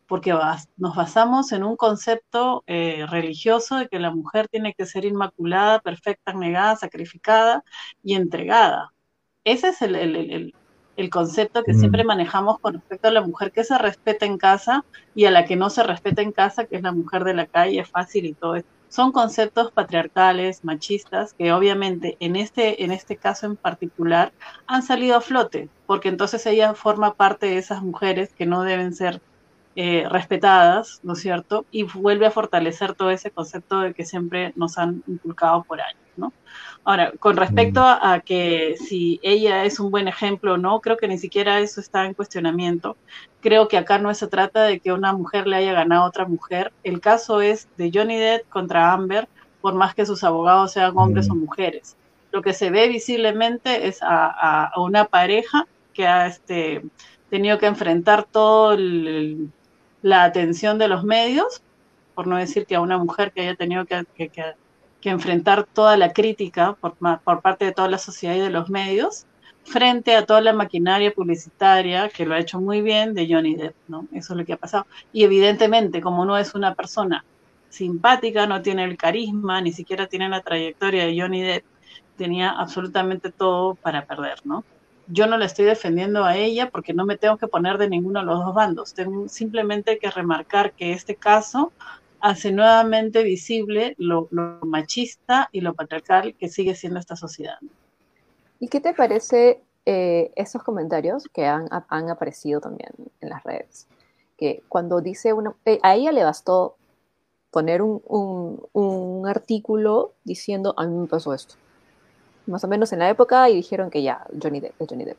[0.07, 4.87] porque bas- nos basamos en un concepto eh, religioso de que la mujer tiene que
[4.87, 7.65] ser inmaculada, perfecta, negada, sacrificada
[8.03, 8.93] y entregada.
[9.45, 10.57] Ese es el, el- el-
[10.97, 11.77] el- concepto que Mm.
[11.79, 14.83] siempre manejamos con respecto a la mujer que se respeta en casa
[15.15, 17.47] y a la que no se respeta en casa, que es la mujer de la
[17.47, 18.67] calle, fácil y todo eso.
[18.89, 24.35] Son conceptos patriarcales, machistas, que obviamente en este, en este caso en particular
[24.67, 28.93] han salido a flote, porque entonces ella forma parte de esas mujeres que no deben
[28.95, 29.21] ser
[29.75, 31.67] eh, respetadas, ¿no es cierto?
[31.71, 36.11] Y vuelve a fortalecer todo ese concepto de que siempre nos han inculcado por años,
[36.17, 36.35] ¿no?
[36.85, 40.97] Ahora, con respecto a, a que si ella es un buen ejemplo o no, creo
[40.97, 42.99] que ni siquiera eso está en cuestionamiento.
[43.41, 46.27] Creo que acá no se trata de que una mujer le haya ganado a otra
[46.27, 46.73] mujer.
[46.83, 49.29] El caso es de Johnny Depp contra Amber,
[49.61, 51.97] por más que sus abogados sean hombres o mujeres.
[52.33, 56.83] Lo que se ve visiblemente es a, a- a una pareja que ha este,
[57.29, 58.27] tenido que enfrentar
[58.73, 59.53] el-
[60.01, 61.63] la atención de los medios,
[62.15, 64.55] por no decir que a una mujer que haya tenido que, que- que-
[65.03, 66.95] que enfrentar toda la crítica por,
[67.43, 69.27] parte de toda la sociedad y de los medios,
[69.65, 73.75] frente a toda la maquinaria publicitaria que lo ha hecho muy bien de Johnny Depp,
[73.89, 74.07] ¿no?
[74.13, 74.87] Eso es lo que ha pasado.
[75.13, 77.25] Y evidentemente, como no es una persona
[77.69, 81.65] simpática, no tiene el carisma, ni siquiera tiene la trayectoria de Johnny Depp,
[82.17, 84.65] tenía absolutamente todo para perder, ¿no?
[85.09, 88.21] Yo no la estoy defendiendo a ella porque no me tengo que poner de ninguno
[88.21, 88.95] de los dos bandos.
[88.95, 91.73] Tengo simplemente que remarcar que este caso
[92.23, 97.59] hace nuevamente visible lo, lo machista y lo patriarcal que sigue siendo esta sociedad.
[98.59, 103.89] ¿Y qué te parece eh, esos comentarios que han, han aparecido también en las redes?
[104.37, 105.55] Que cuando dice una...
[105.65, 106.77] eh, a ella le bastó
[107.51, 111.57] poner un, un- un artículo diciendo, a mí me pasó esto.
[112.47, 115.19] Más o menos en la época y dijeron que ya, Johnny Depp, es Johnny Depp.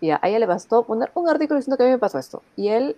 [0.00, 2.44] Y a ella le bastó poner un artículo diciendo que a mí me pasó esto.
[2.56, 2.96] Y él,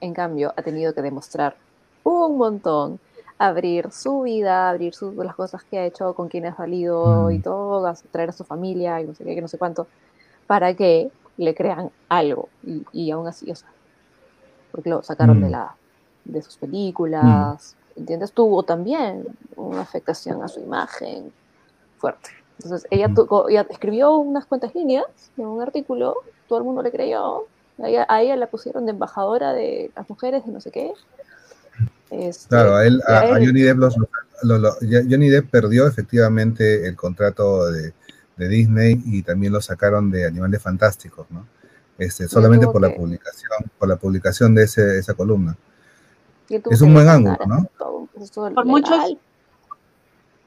[0.00, 1.56] en cambio, ha tenido que demostrar
[2.04, 3.00] un montón,
[3.38, 7.40] abrir su vida, abrir sus, las cosas que ha hecho, con quién ha salido y
[7.40, 9.88] todo, traer a su familia y no sé qué, que no sé cuánto,
[10.46, 12.50] para que le crean algo.
[12.62, 13.74] Y, y aún así, o sea,
[14.70, 15.52] porque lo sacaron de, Mm.
[15.52, 15.76] la,
[16.24, 18.32] de sus películas, ¿entiendes?
[18.32, 19.24] Tuvo también
[19.56, 21.32] una afectación a su imagen
[21.98, 22.30] fuerte.
[22.58, 25.04] Entonces, ella, tuvo- ella escribió unas cuantas líneas
[25.36, 26.16] de un artículo,
[26.48, 27.48] todo el mundo le creyó,
[27.82, 30.92] a ella, a ella la pusieron de embajadora de las mujeres, de no sé qué.
[32.20, 33.96] Este, Claro, a, él, a, Johnny, Depp los-
[34.42, 37.92] lo- Johnny Depp perdió efectivamente el contrato de,
[38.36, 41.46] de Disney y también lo sacaron de Animales Fantásticos, ¿no?
[41.98, 45.56] Este, solamente por la publicación, por la publicación de ese- esa columna.
[46.70, 47.66] Es un buen ángulo, ¿no?
[47.78, 48.08] todo
[48.54, 49.16] Por muchos,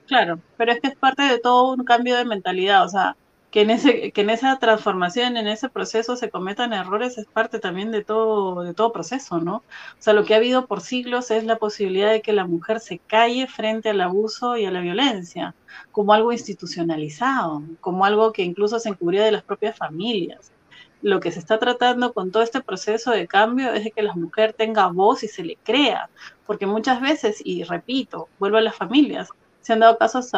[0.07, 3.15] Claro, pero es que es parte de todo un cambio de mentalidad, o sea,
[3.51, 7.59] que en ese, que en esa transformación, en ese proceso se cometan errores es parte
[7.59, 9.57] también de todo, de todo proceso, ¿no?
[9.57, 9.63] O
[9.99, 12.99] sea, lo que ha habido por siglos es la posibilidad de que la mujer se
[12.99, 15.55] calle frente al abuso y a la violencia,
[15.91, 20.51] como algo institucionalizado, como algo que incluso se encubría de las propias familias.
[21.01, 24.15] Lo que se está tratando con todo este proceso de cambio es de que la
[24.15, 26.09] mujer tenga voz y se le crea,
[26.45, 29.29] porque muchas veces, y repito, vuelvo a las familias,
[29.61, 30.31] se han dado casos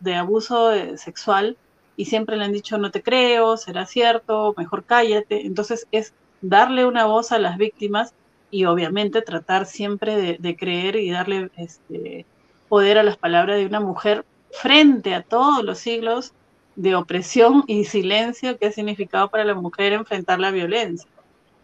[0.00, 1.58] de abuso, eh, sexual
[1.96, 5.46] y siempre le han dicho no te creo, será cierto, mejor cállate.
[5.46, 8.14] Entonces es darle una voz a las víctimas
[8.50, 12.26] y obviamente tratar siempre de, de creer y darle este,
[12.68, 16.32] poder a las palabras de una mujer frente a todos los siglos
[16.76, 21.08] de opresión y silencio que ha significado para la mujer enfrentar la violencia.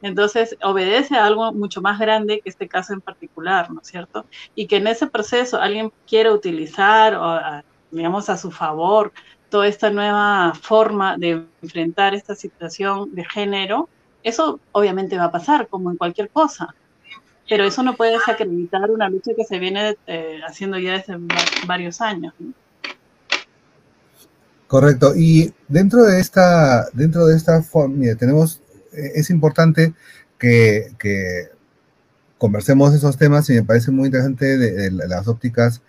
[0.03, 4.25] Entonces, obedece a algo mucho más grande que este caso en particular, ¿no es cierto?
[4.55, 9.13] Y que en ese proceso alguien quiera utilizar, o, digamos, a su favor
[9.51, 13.89] toda esta nueva forma de enfrentar esta situación de género,
[14.23, 16.75] eso obviamente va a pasar, como en cualquier cosa.
[17.49, 21.67] Pero eso no puede desacreditar una lucha que se viene eh, haciendo ya desde va-
[21.67, 22.33] varios años.
[24.69, 25.15] Correcto.
[25.17, 29.95] Y dentro de esta, dentro de esta forma, tenemos, eh, es importante
[30.39, 30.93] que,
[32.39, 35.83] conversemos esos temas y me parece muy interesante de las ópticas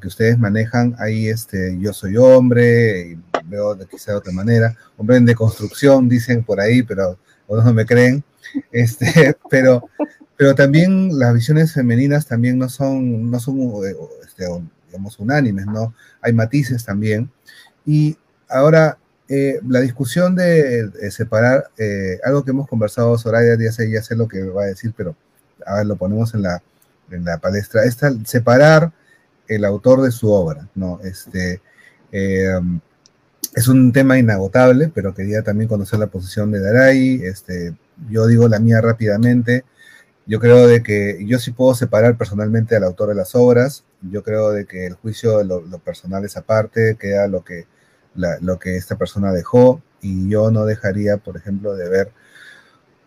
[0.00, 0.96] que ustedes manejan.
[0.98, 6.08] Ahí este, yo soy hombre, y veo de quizá de otra manera, hombre de construcción,
[6.08, 8.24] dicen por ahí, pero otros no me creen.
[8.72, 9.88] Este, pero,
[10.36, 14.46] pero también las visiones femeninas también no son, no son eh, este,
[14.86, 15.94] digamos, unánimes, ¿no?
[16.20, 17.30] Hay matices también.
[17.84, 18.16] Y
[18.48, 23.90] ahora, eh, la discusión de, de separar, eh, algo que hemos conversado, Soraya, ya sé,
[23.90, 25.16] ya sé lo que va a decir, pero
[25.64, 26.62] a ver, lo ponemos en la,
[27.10, 27.84] en la palestra.
[27.84, 28.92] Esta, separar
[29.48, 31.00] el autor de su obra, ¿no?
[31.02, 31.60] Este,
[32.12, 32.60] eh,
[33.54, 37.22] es un tema inagotable, pero quería también conocer la posición de Daray.
[37.24, 37.74] Este,
[38.10, 39.64] yo digo la mía rápidamente.
[40.26, 43.84] Yo creo de que yo sí puedo separar personalmente al autor de las obras.
[44.02, 47.66] Yo creo de que el juicio lo, lo personal es aparte, queda lo que,
[48.14, 52.12] la, lo que esta persona dejó y yo no dejaría, por ejemplo, de ver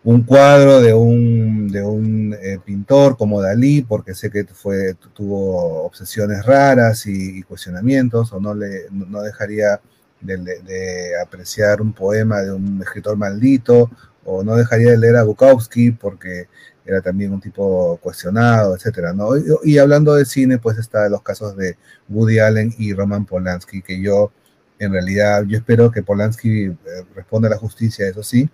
[0.04, 5.84] un cuadro de un, de un eh, pintor como Dalí, porque sé que fue, tuvo
[5.84, 9.82] obsesiones raras y, cuestionamientos, o no, le, no dejaría
[10.22, 13.90] de, de, apreciar un poema de un escritor maldito,
[14.24, 16.48] o no dejaría de leer a Bukowski porque
[16.86, 19.38] era también un tipo cuestionado, etcétera, ¿no?
[19.38, 21.78] Y, y hablando de cine, pues está los casos de
[22.08, 24.32] Woody Allen y Roman Polanski, que yo,
[24.80, 26.76] en realidad, yo espero que Polanski eh,
[27.16, 28.50] responda a la justicia, eso sí,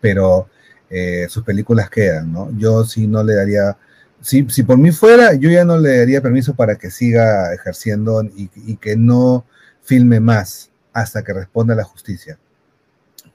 [0.00, 0.48] pero
[0.90, 2.50] eh, sus películas quedan, ¿no?
[2.58, 3.76] Yo sí no le daría,
[4.20, 8.24] si, si por mí fuera, yo ya no le daría permiso para que siga ejerciendo
[8.24, 9.46] y, y que no
[9.82, 12.38] filme más hasta que responda a la justicia.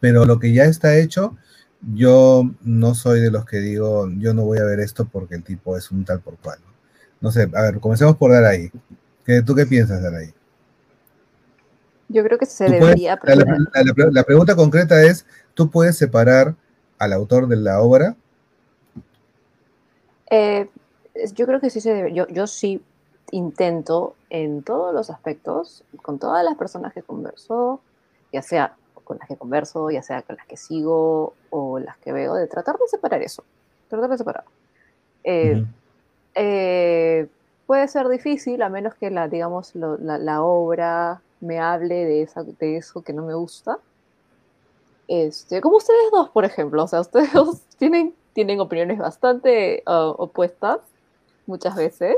[0.01, 1.37] Pero lo que ya está hecho,
[1.93, 5.43] yo no soy de los que digo, yo no voy a ver esto porque el
[5.43, 6.59] tipo es un tal por cual.
[6.65, 6.73] No,
[7.21, 8.69] no sé, a ver, comencemos por dar ahí.
[9.45, 10.33] ¿Tú qué piensas, Daray?
[12.09, 13.17] Yo creo que se debería...
[13.17, 15.25] Puedes, la, la, la, la, pregunta concreta es,
[15.55, 16.55] ¿tú puedes separar
[16.99, 18.15] al autor de la obra?
[20.29, 20.69] Eh,
[21.33, 22.13] yo creo que sí se debe.
[22.13, 22.81] Yo, yo sí
[23.31, 27.79] intento en todos los aspectos, con todas las personas que converso,
[28.31, 32.11] ya sea con las que converso, ya sea con las que sigo o las que
[32.11, 33.43] veo, de tratar de separar eso.
[33.87, 34.43] Tratar de separar.
[35.23, 35.67] Eh, uh -huh.
[36.35, 37.27] eh,
[37.65, 42.23] puede ser difícil, a menos que la, digamos, lo, la, la, obra me hable de,
[42.23, 43.79] esa, de eso que no me gusta.
[45.07, 50.13] Este, como ustedes dos, por ejemplo, o sea, ustedes dos tienen, tienen opiniones bastante uh,
[50.17, 50.79] opuestas
[51.45, 52.17] muchas veces.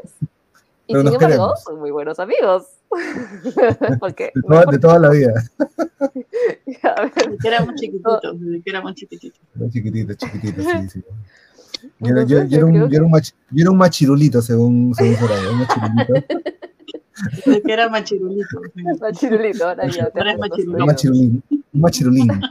[0.90, 1.64] Y Pero sin embargo, queremos.
[1.64, 2.68] son muy buenos amigos.
[4.00, 5.34] Porque, de, toda, de toda la vida.
[5.58, 9.42] Desde que éramos chiquititos, desde que éramos chiquititos.
[9.70, 11.04] Chiquitito, chiquitito, sí, sí.
[12.00, 14.96] Yo, Entonces, yo, yo, era un, yo, era un mach, yo era un machirulito, según,
[14.96, 16.14] según Soraya, un machirulito.
[17.46, 18.62] Desde que era machirulito.
[19.00, 20.12] Machirulito, ahora ya.
[20.16, 20.78] Ahora es machirulito.
[20.78, 21.44] Un machirulín.
[21.50, 22.42] Un machirulín.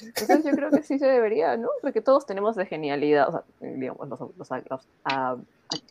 [0.00, 1.68] Entonces yo creo que sí se debería, ¿no?
[1.80, 5.40] Porque todos tenemos de genialidad, o sea, digamos, los, los, los uh,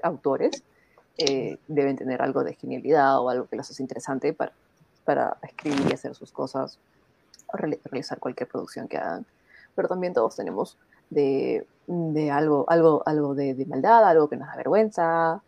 [0.04, 0.64] autores
[1.18, 4.52] eh, deben tener algo de genialidad o algo que les hace interesante para,
[5.06, 6.80] para escribir y hacer sus cosas,
[7.47, 9.26] o realizar cualquier producción que hagan.
[9.76, 10.78] Pero también todos tenemos
[11.10, 15.41] de, de algo, algo, algo de, de, maldad, algo que nos da vergüenza.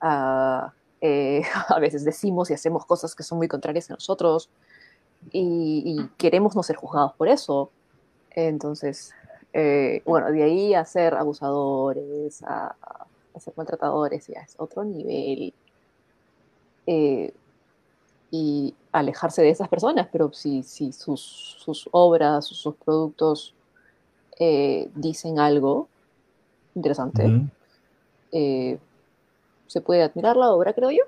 [0.00, 4.50] Uh, eh, a veces decimos y hacemos cosas que son muy contrarias a nosotros
[5.32, 7.70] y, y queremos no ser juzgados por eso.
[8.30, 9.12] Entonces,
[9.56, 12.74] eh, bueno, de ahí a ser abusadores, a,
[13.34, 15.54] a, ser maltratadores, ya es otro nivel.
[16.86, 17.32] Eh,
[18.32, 23.54] y alejarse de esas personas, pero si, si sus, sus obras, sus productos
[24.40, 25.86] eh, dicen algo
[26.74, 27.24] interesante,
[28.32, 28.78] -huh.
[29.68, 31.04] se puede admirar la obra, creo yo,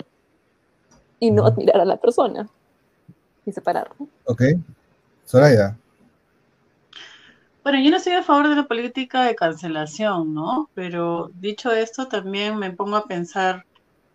[1.19, 2.49] y no admirar a la persona,
[3.47, 3.91] y separar.
[4.25, 4.43] Ok.
[5.25, 5.77] Soraya.
[7.63, 10.71] Bueno, yo no estoy a favor de la política de cancelación, ¿no?
[10.75, 13.65] Pero dicho esto, también me pongo a pensar,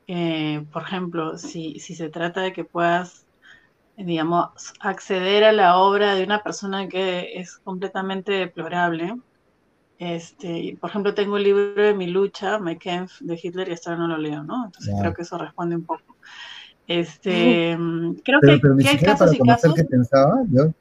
[0.08, 3.26] eh, por ejemplo, si, si se trata de que puedas,
[3.98, 9.18] digamos, acceder a la obra de una persona que es completamente deplorable.
[10.00, 13.92] Este, por ejemplo, tengo el libro de mi lucha, My Kampf, de Hitler, y hasta
[13.92, 14.66] ahora no lo leo, ¿no?
[14.66, 15.02] Entonces yeah.
[15.02, 16.16] creo que eso responde un poco.
[17.00, 19.74] Este, uh, creo pero, que, pero que hay casos y casos.
[19.74, 20.72] que pensaba, yo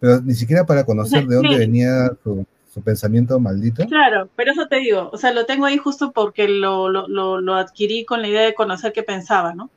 [0.00, 1.58] pero ni siquiera para conocer de dónde sí.
[1.58, 3.84] venía su, su, pensamiento maldito.
[3.86, 7.40] Claro, pero eso te digo, o sea, lo tengo ahí justo porque lo, lo, lo,
[7.40, 9.70] lo adquirí con la idea de conocer qué pensaba, ¿no?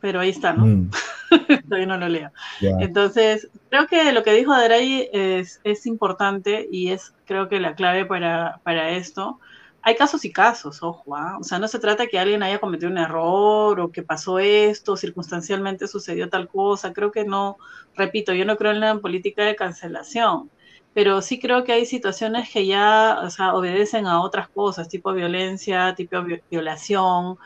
[0.00, 0.66] Pero ahí está, ¿no?
[0.66, 0.90] Mm.
[1.68, 2.32] Todavía no lo leo.
[2.60, 2.78] Yeah.
[2.80, 7.76] Entonces, creo que lo que dijo Adray es, es importante y es, creo que la
[7.76, 9.38] clave para, para esto,
[9.82, 11.38] hay casos y casos, ojo, ¿ah?
[11.40, 14.96] o sea, no se trata que alguien haya cometido un error o que pasó esto,
[14.96, 17.56] circunstancialmente sucedió tal cosa, creo que no,
[17.96, 20.50] repito, yo no creo en la política de cancelación,
[20.92, 25.12] pero sí creo que hay situaciones que ya, o sea, obedecen a otras cosas, tipo
[25.12, 27.38] violencia, tipo violación,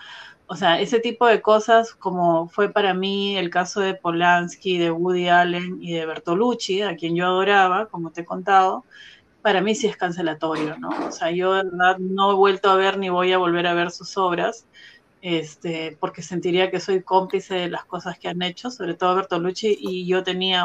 [0.46, 4.90] o sea, ese tipo de cosas, como fue para mí el caso de Polanski, de
[4.90, 8.84] Woody Allen y de Bertolucci, a quien yo adoraba, como te he contado,
[9.44, 10.88] para mí sí es cancelatorio, ¿no?
[11.06, 13.90] O sea, yo verdad no he vuelto a ver ni voy a volver a ver
[13.90, 14.64] sus obras,
[15.20, 19.76] este, porque sentiría que soy cómplice de las cosas que han hecho, sobre todo Bertolucci,
[19.78, 20.64] y yo tenía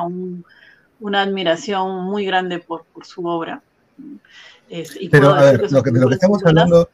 [1.02, 3.62] una admiración muy grande por, su obra.
[5.12, 6.90] Pero a ver, lo que, de lo que estamos hablando,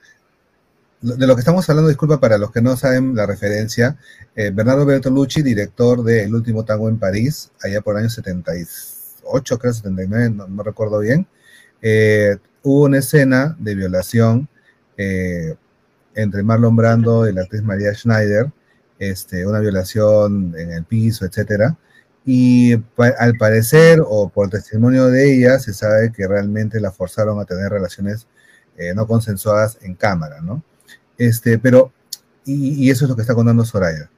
[1.01, 3.95] de lo que estamos hablando, disculpa para los que no saben la referencia,
[4.35, 9.59] eh, Bernardo Bertolucci, director de El último tango en París, allá por el año 78,
[9.59, 11.27] creo 79, no, no recuerdo bien,
[11.81, 14.49] eh, hubo una escena de violación
[14.97, 15.55] eh,
[16.15, 18.51] entre Marlon Brando y la actriz María Schneider,
[18.99, 21.77] este, una violación en el piso, etcétera.
[22.25, 22.73] Y
[23.19, 27.71] al parecer, o por testimonio de ella, se sabe que realmente la forzaron a tener
[27.71, 28.27] relaciones
[28.77, 30.63] eh, no consensuadas en cámara, ¿no?
[31.17, 31.93] Este, pero,
[32.45, 34.09] y, y, eso es lo que está contando Soraya.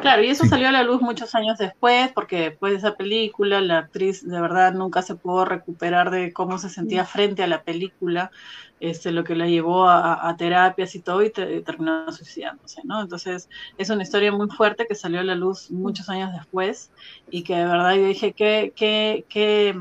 [0.00, 3.62] Claro, y eso salió a la luz muchos años después, porque después de esa película,
[3.62, 7.62] la actriz de verdad nunca se pudo recuperar de cómo se sentía frente a la
[7.62, 8.30] película,
[8.78, 13.00] este, lo que la llevó a, terapias y todo, y, terminó suicidándose, ¿no?
[13.00, 16.90] Entonces, es una historia muy fuerte que salió a la luz muchos años después,
[17.30, 19.74] y que de verdad yo dije, qué, qué, qué,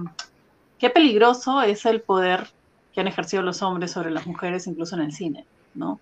[0.80, 2.47] qué peligroso es el poder
[2.93, 5.45] que han ejercido los hombres sobre las mujeres, incluso en el cine.
[5.76, 6.00] ¿No?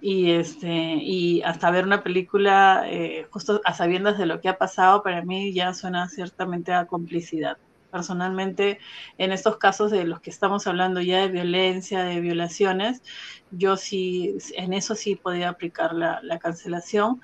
[0.00, 4.58] Y, este, y hasta ver una película eh, justo a sabiendas de lo que ha
[4.58, 7.58] pasado, para mí ya suena ciertamente a complicidad.
[7.90, 8.78] Personalmente,
[9.16, 13.02] en estos casos de los que estamos hablando ya de violencia, de violaciones,
[13.50, 17.22] yo sí, en eso sí podía aplicar la, cancelación,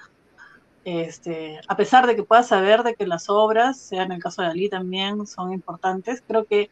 [0.84, 4.42] este, a pesar de que pueda saber de que las obras, sea en el caso
[4.42, 6.70] de Ali también, son importantes, creo que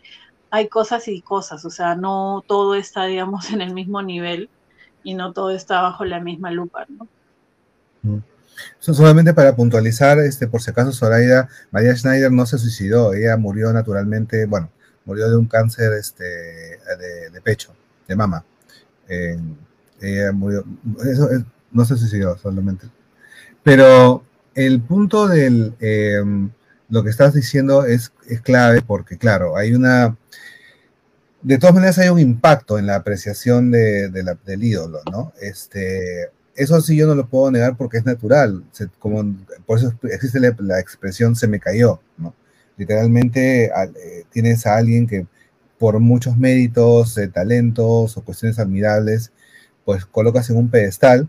[0.50, 4.50] hay cosas y cosas, o sea, no todo está, digamos, en el mismo nivel
[5.02, 7.08] y no todo está bajo la misma lupa, ¿no?
[8.78, 13.72] Solamente para puntualizar, este, por si acaso Zoraida, María Schneider no se suicidó, ella murió
[13.72, 14.70] naturalmente, bueno,
[15.04, 17.74] murió de un cáncer este, de, pecho,
[18.06, 18.44] de mama.
[19.08, 20.64] ella murió,
[21.04, 21.28] eso
[21.72, 22.86] no se suicidó solamente.
[23.62, 24.24] Pero
[24.54, 26.50] el punto del, em,
[26.88, 30.16] lo que estás diciendo es, es clave porque, claro, hay una,
[31.42, 35.32] de todas maneras hay un impacto en la apreciación de, del ídolo, ¿no?
[35.40, 38.64] Este, eso sí yo no lo puedo negar porque es natural,
[38.98, 39.36] como,
[39.66, 42.34] por eso existe la, expresión se me cayó, ¿no?
[42.76, 45.26] Literalmente eh, tienes a alguien que
[45.78, 49.32] por muchos méritos, talentos o cuestiones admirables,
[49.84, 51.28] pues colocas en un pedestal.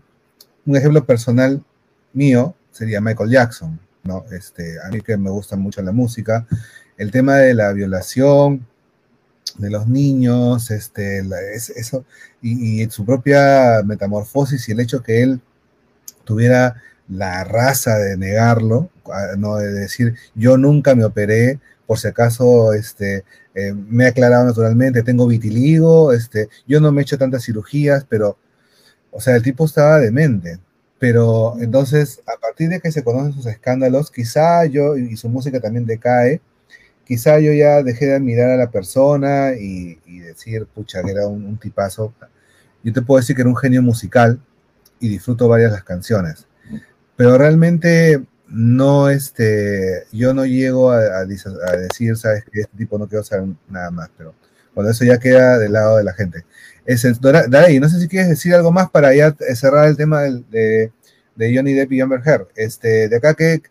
[0.66, 1.64] Un ejemplo personal
[2.12, 4.24] mío sería Michael Jackson, ¿no?
[4.30, 6.46] Este, a mí que me gusta mucho la música,
[6.98, 8.66] el tema de la violación,
[9.58, 11.22] de los niños, este,
[11.76, 12.04] eso,
[12.40, 15.40] y, su propia metamorfosis y el hecho que él
[16.24, 18.90] tuviera la raza de negarlo,
[19.36, 23.24] no de decir yo nunca me operé, por si acaso este,
[23.54, 28.06] eh, me he aclarado naturalmente, tengo vitiligo, este, yo no me he hecho tantas cirugías,
[28.08, 28.38] pero,
[29.10, 30.58] o sea, el tipo estaba demente.
[30.98, 35.60] Pero entonces, a partir de que se conocen sus escándalos, quizá yo y su música
[35.60, 36.40] también decae,
[37.04, 41.58] quizá yo ya dejé de admirar a la persona y, decir, pucha, que era un,
[41.58, 42.14] tipazo.
[42.82, 44.40] Yo te puedo decir que era un genio musical
[44.98, 46.46] y disfruto varias las canciones.
[47.16, 53.24] Pero realmente no, este, yo no llego a, decir, sabes que este tipo no quiero
[53.24, 54.34] saber nada más, pero
[54.74, 56.44] cuando eso ya queda del lado de la gente.
[56.84, 60.92] Es, no sé si quieres decir algo más para ya cerrar el tema de,
[61.36, 62.48] de Johnny Depp y Amber Heard.
[62.56, 63.62] Este, de acá, ¿qué,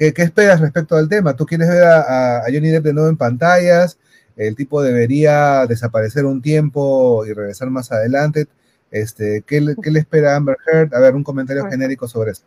[0.00, 1.36] ¿Qué, esperas respecto al tema?
[1.36, 3.98] ¿Tú quieres ver a, Johnny Depp de nuevo en pantallas?
[4.34, 8.46] ¿El tipo debería desaparecer un tiempo y regresar más adelante?
[8.90, 10.94] Este, ¿qué, le espera a Amber Heard?
[10.94, 12.44] A ver, un comentario genérico sobre eso.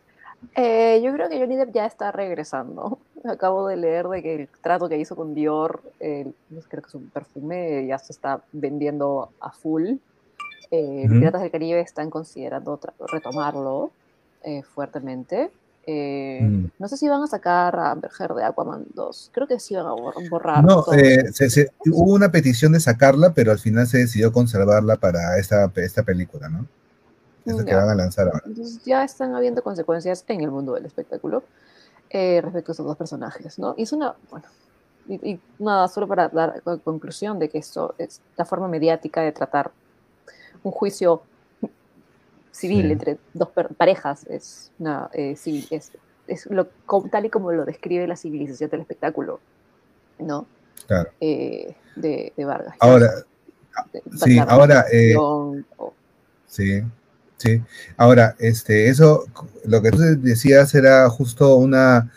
[0.56, 2.98] Eh, yo creo que Johnny Depp ya está regresando.
[3.24, 7.08] Acabo de leer de que el trato que hizo con Dior, creo que es un
[7.10, 9.92] perfume, ya se está vendiendo a full.
[10.72, 12.80] Eh, Piratas del Caribe están considerando
[13.12, 13.92] retomarlo
[14.42, 15.52] eh, fuertemente.
[15.86, 16.70] Eh, mm.
[16.78, 19.30] No sé si van a sacar a Amber Heard de Aquaman 2.
[19.32, 19.94] Creo que sí van a
[20.30, 20.64] borrar.
[20.64, 21.24] No, eh,
[21.92, 26.48] hubo una petición de sacarla, pero al final se decidió conservarla para esta, esta película,
[26.48, 26.66] ¿no?
[27.44, 28.42] Esa que van a lanzar ahora.
[28.46, 31.44] Entonces ya están habiendo consecuencias en el mundo del espectáculo
[32.08, 33.74] eh, respecto a estos dos personajes, ¿no?
[33.76, 34.46] Y es una, bueno,
[35.06, 39.32] y, y, nada, solo para dar conclusión de que esto es la forma mediática de
[39.32, 39.72] tratar
[40.62, 41.22] un juicio
[42.54, 42.92] civil Sí.
[42.92, 45.90] entre dos parejas, es, una, eh, sí, es,
[46.28, 46.68] es lo,
[47.10, 49.40] tal y como lo describe la civilización del espectáculo,
[50.20, 50.46] ¿no?
[50.86, 51.10] Claro.
[51.20, 52.76] Eh, de, de Vargas.
[52.80, 53.10] Ahora,
[53.92, 55.56] De- sí, ahora, eh, o-
[56.46, 56.82] Sí,
[57.38, 57.60] sí.
[57.96, 59.24] Ahora, este, eso,
[59.64, 62.12] lo que tú decías era justo una,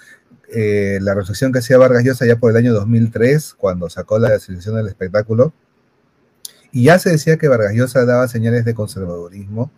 [0.53, 4.29] eh, la reflexión que hacía Vargas Llosa ya por el año 2003, cuando sacó la
[4.29, 5.51] decisión del espectáculo.
[6.71, 9.71] Y ya se decía que Vargas Llosa daba señales de conservadurismo,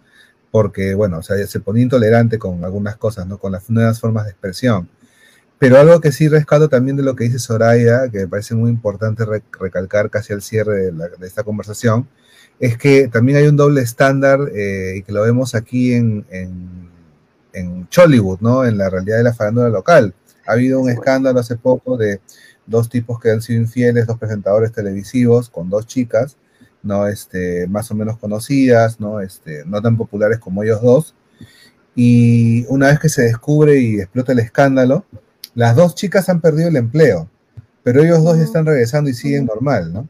[0.52, 3.38] porque, bueno, o sea, se ponía intolerante con algunas cosas, ¿no?
[3.38, 4.90] Con las nuevas formas de expresión.
[5.60, 8.70] Pero algo que sí rescato también de lo que dice Soraya, que me parece muy
[8.72, 12.08] importante re- recalcar casi al cierre de, la- de esta conversación,
[12.60, 16.90] es que también hay un doble estándar eh, y que lo vemos aquí en, en,
[17.54, 18.66] en Chollywood, ¿no?
[18.66, 20.14] En la realidad de la farándula local.
[20.48, 22.22] Ha habido un escándalo hace poco de
[22.66, 26.38] dos tipos que han sido infieles, dos presentadores televisivos con dos chicas,
[26.84, 27.08] ¿no?
[27.08, 29.20] Este, más o menos conocidas, ¿no?
[29.22, 31.16] Este, no tan populares como ellos dos.
[31.96, 35.06] Y una vez que se descubre y explota el escándalo,
[35.56, 37.30] las dos chicas han perdido el empleo,
[37.84, 40.08] pero ellos dos ya están regresando y siguen normal, ¿no?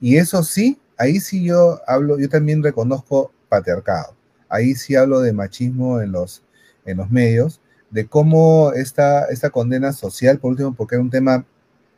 [0.00, 4.14] Y eso sí, ahí sí yo hablo, yo también reconozco patriarcado.
[4.48, 6.42] Ahí sí hablo de machismo en los,
[6.84, 7.60] en los medios,
[7.90, 11.44] de cómo esta, esta condena social, por último, porque era un tema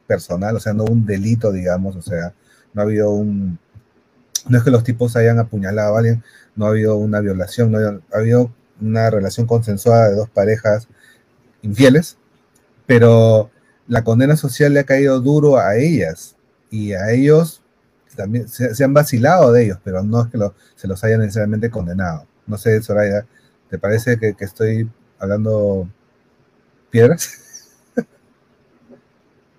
[0.06, 2.34] personal, o sea, no un delito, digamos, o sea,
[2.72, 3.58] no ha habido un,
[4.48, 6.22] no es que los tipos hayan apuñalado a alguien,
[6.56, 10.88] no ha habido una violación, no ha, ha habido una relación consensuada de dos parejas
[11.62, 12.18] infieles,
[12.86, 13.50] pero
[13.88, 16.36] la condena social le ha caído duro a ellas
[16.70, 17.62] y a ellos
[18.16, 21.70] también se, han vacilado de ellos, pero no es que lo- se los hayan necesariamente
[21.70, 22.26] condenado.
[22.46, 23.26] No sé, Soraya,
[23.70, 25.88] ¿te parece que estoy hablando
[26.90, 27.44] piedras?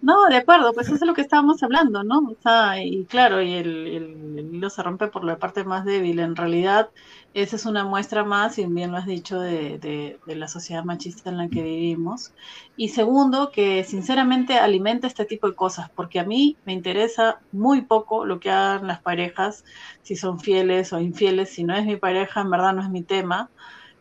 [0.01, 2.19] No, de acuerdo, pues eso es lo que estábamos hablando, ¿no?
[2.19, 6.19] O sea, y claro, y el, el- hilo se rompe por la parte más débil.
[6.19, 6.89] En realidad,
[7.33, 10.85] esa es una muestra más, y bien lo has dicho, de, de- de la sociedad
[10.85, 12.33] machista en la que vivimos.
[12.77, 17.85] Y segundo, que sinceramente alimenta este tipo de cosas, porque a mí me interesa muy
[17.85, 19.63] poco lo que hagan las parejas,
[20.01, 21.53] si son fieles o infieles.
[21.53, 23.51] Si no es mi pareja, en verdad no es mi tema.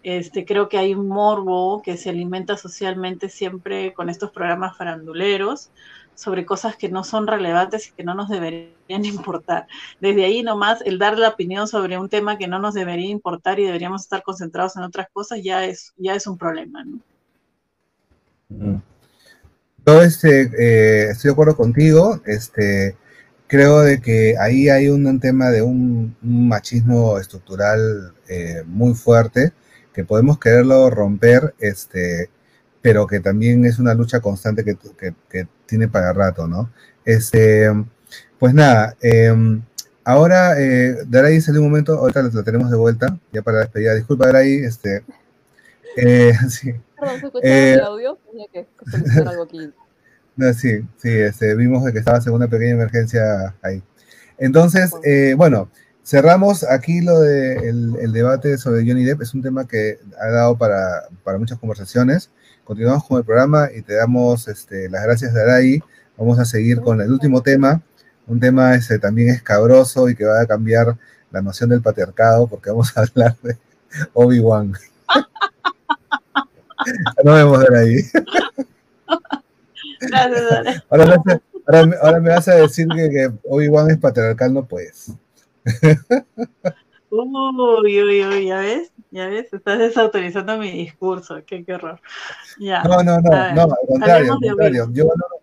[0.09, 5.69] Este, creo que hay un morbo que se alimenta socialmente siempre con estos programas faranduleros
[6.15, 8.73] sobre cosas que no son relevantes y que no nos deberían
[9.05, 9.67] importar.
[10.01, 13.61] Desde ahí nomás el dar la opinión sobre un tema que no nos debería importar
[13.61, 17.01] y deberíamos estar concentrados en otras cosas ya es, ya es un problema, ¿no?
[19.87, 22.19] Yo este, eh, estoy de acuerdo contigo.
[22.25, 22.97] Este,
[23.47, 29.53] creo de que ahí hay un tema de un, machismo estructural eh, muy fuerte
[29.93, 32.31] que podemos quererlo romper, este,
[32.83, 36.71] pero que también es una lucha constante que, que- que tiene para rato, ¿no?
[37.05, 37.69] Este,
[38.39, 39.35] pues nada, eh,
[40.05, 43.95] ahora eh, Daray salió un momento, ahorita la, tenemos de vuelta, ya para la despedida.
[43.95, 45.05] Disculpa, Daray, este,
[45.97, 46.73] eh, sí.
[46.99, 48.19] Perdón, ¿se escuchaba Eh, el audio?
[48.53, 48.67] Que
[49.27, 49.73] algo aquí.
[50.37, 53.83] No, sí, sí, este, vimos que estabas en una pequeña emergencia ahí.
[54.39, 55.69] Entonces, eh, bueno,
[56.09, 59.21] cerramos aquí lo de el, el debate sobre Johnny Depp.
[59.21, 62.31] Es un tema que ha dado para, para muchas conversaciones.
[62.65, 65.83] Continuamos con el programa y te damos este, las gracias de ahí.
[66.17, 67.83] Vamos a seguir con el último tema,
[68.27, 70.97] un tema este, también escabroso y que va a cambiar
[71.31, 73.59] la noción del patriarcado, porque vamos a hablar de
[74.15, 74.73] Obi-Wan.
[77.25, 78.05] no vemos Dale.
[80.91, 84.55] Ahora, me vas a- ahora ahora me vas a decir que, que Obi-Wan es patriarcal,
[84.55, 85.13] no puedes.
[87.11, 92.01] Uy, uy, uy, ya ves, ya ves, estás desautorizando mi discurso, qué, qué horror.
[92.59, 92.83] Ya.
[92.83, 94.89] No, no, no, no, al contrario, al contrario.
[94.93, 95.41] Yo valoro-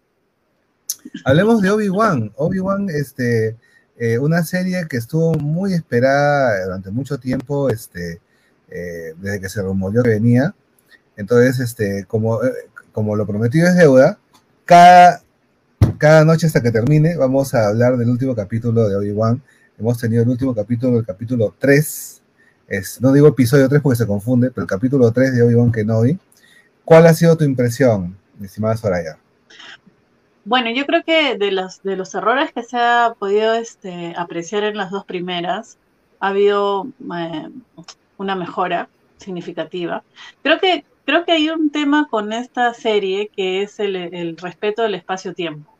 [1.23, 2.31] Hablemos de Obi-Wan.
[2.35, 3.56] Obi-Wan, este,
[3.97, 8.22] eh, una serie que estuvo muy esperada durante mucho tiempo, este,
[8.69, 10.53] eh, desde que se rumoreó que venía.
[11.18, 12.52] Entonces, este, como, eh,
[12.91, 14.19] como lo prometido es deuda,
[14.65, 15.22] cada,
[15.97, 19.41] cada noche hasta que termine vamos a hablar del último capítulo de Obi-Wan.
[19.77, 22.22] Hemos tenido el último capítulo, el capítulo 3.
[22.68, 26.18] Es, no digo episodio 3 porque se confunde, pero el capítulo 3 de Obi-Wan Kenobi.
[26.84, 29.18] ¿Cuál ha sido tu impresión, estimada Soraya?
[30.45, 34.64] Bueno, yo creo que de los, de los errores que se ha podido este, apreciar
[34.64, 35.77] en las dos primeras,
[36.19, 37.49] ha habido eh,
[38.18, 38.88] una mejora
[39.18, 40.03] significativa.
[40.43, 44.84] Creo que, creo que hay un tema con esta serie que es el, el respeto
[44.84, 45.72] del espacio-tiempo.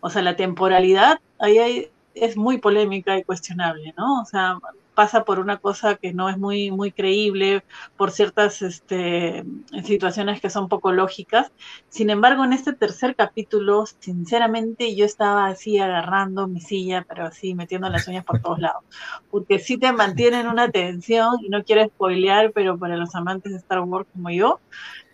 [0.00, 4.22] O sea, la temporalidad ahí hay- es muy polémica y cuestionable, ¿no?
[4.22, 4.58] O sea,
[4.94, 7.64] pasa por una cosa que no es muy, muy creíble,
[7.96, 9.44] por ciertas este,
[9.84, 11.50] situaciones que son poco lógicas.
[11.88, 17.54] Sin embargo, en este tercer capítulo, sinceramente, yo estaba así agarrando mi silla, pero así
[17.54, 18.84] metiendo las uñas por todos lados,
[19.30, 23.58] porque sí te mantienen una tensión y no quiero spoilear, pero para los amantes de
[23.58, 24.60] Star Wars como yo,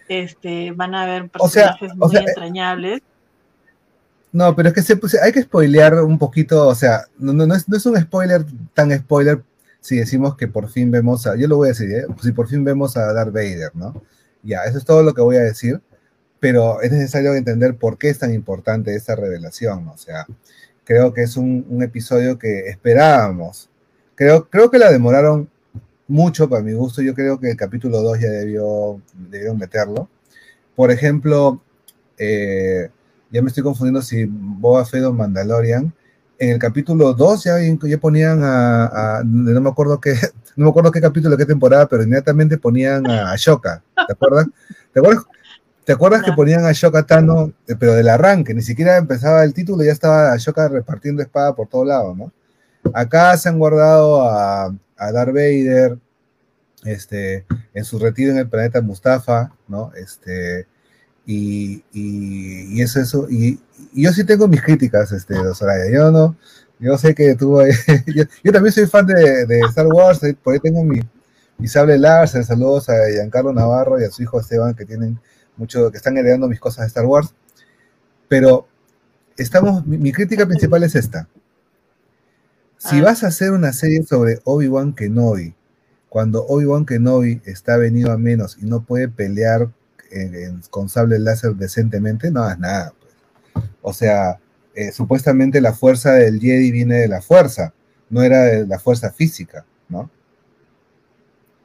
[0.09, 3.03] este, van a ver personajes muy entrañables.
[4.33, 7.69] No, pero es que se, hay que spoilear un poquito, o sea, no, no, es,
[7.69, 8.45] no es un spoiler
[8.75, 9.43] tan spoiler
[9.81, 12.07] si decimos que por fin vemos a, yo lo voy a decir, ¿eh?
[12.23, 14.03] si por fin vemos a Darth Vader, ¿no?
[14.43, 15.81] Ya, eso es todo lo que voy a decir,
[16.39, 20.27] pero es necesario entender por qué es tan importante esta revelación, o sea,
[20.85, 23.69] creo que es un, un episodio que esperábamos.
[24.15, 25.49] Creo, creo que la demoraron
[26.11, 27.01] mucho para mi gusto.
[27.03, 30.09] Yo creo que el capítulo 2 ya debió, debieron meterlo.
[30.75, 31.63] Por ejemplo,
[32.19, 32.91] eh,
[33.31, 35.93] ya me estoy confundiendo si Boba Fett o Mandalorian.
[36.39, 40.15] En el capítulo 2 ya, ya ponían a, no me acuerdo qué,
[40.57, 44.47] no me acuerdo qué capítulo, qué temporada, pero inmediatamente ponían a Ashoka, ¿te acuerdas?
[44.93, 45.25] ¿Te acuerdas?
[45.85, 49.53] ¿Te acuerdas que ponían a Ashoka Tano, eh, pero del arranque, ni siquiera empezaba el
[49.53, 52.33] título, ya estaba Ashoka repartiendo espada por todos lados, ¿no?
[52.95, 55.99] Acá se han guardado a, a Darth Vader,
[56.85, 57.45] este,
[57.75, 59.93] en su retiro en el planeta Mustafa, ¿no?
[59.95, 60.67] Este,
[61.27, 63.61] y, y, eso, eso, y,
[63.93, 66.37] yo sí tengo mis críticas, este, Soraya, yo no,
[66.79, 67.63] yo sé que tuvo,
[68.07, 71.01] yo, yo, también soy fan de, de, Star Wars, eh, por ahí tengo mi,
[71.59, 75.21] mi sable láser, saludos a Giancarlo Navarro y a su hijo Esteban, que tienen
[75.57, 77.35] mucho, que están heredando mis cosas de Star Wars,
[78.29, 78.67] pero
[79.37, 81.29] estamos, mi, mi crítica principal es esta,
[82.79, 83.03] si ah.
[83.03, 85.55] vas a hacer una serie sobre Obi-Wan Kenobi,
[86.09, 89.71] cuando Obi-Wan Kenobi está venido a menos y no puede pelear
[90.71, 92.93] con sable láser decentemente, no hagas nada.
[93.01, 93.65] Pues.
[93.83, 94.39] O sea,
[94.75, 97.73] eh, supuestamente la fuerza del Jedi viene de la fuerza,
[98.09, 100.11] no era de la fuerza física, ¿no?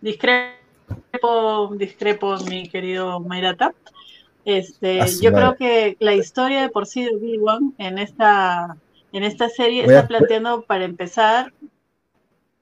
[0.02, 3.74] Discrepo, discrepo, mi querido Mayrata.
[4.44, 8.78] Este, yo creo que la historia de por sí de Obi-Wan en esta
[9.12, 11.54] en esta serie está planteando para empezar,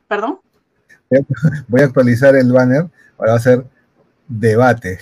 [0.07, 0.39] perdón.
[1.67, 2.85] Voy a actualizar el banner,
[3.17, 3.65] ahora va a ser
[4.27, 4.99] debate.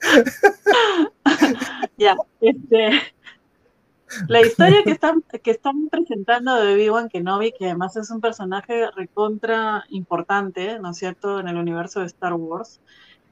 [1.96, 2.90] ya, este,
[4.28, 8.90] la historia que están, que están presentando de Obi-Wan Kenobi, que además es un personaje
[8.90, 12.80] recontra importante, ¿no es cierto?, en el universo de Star Wars,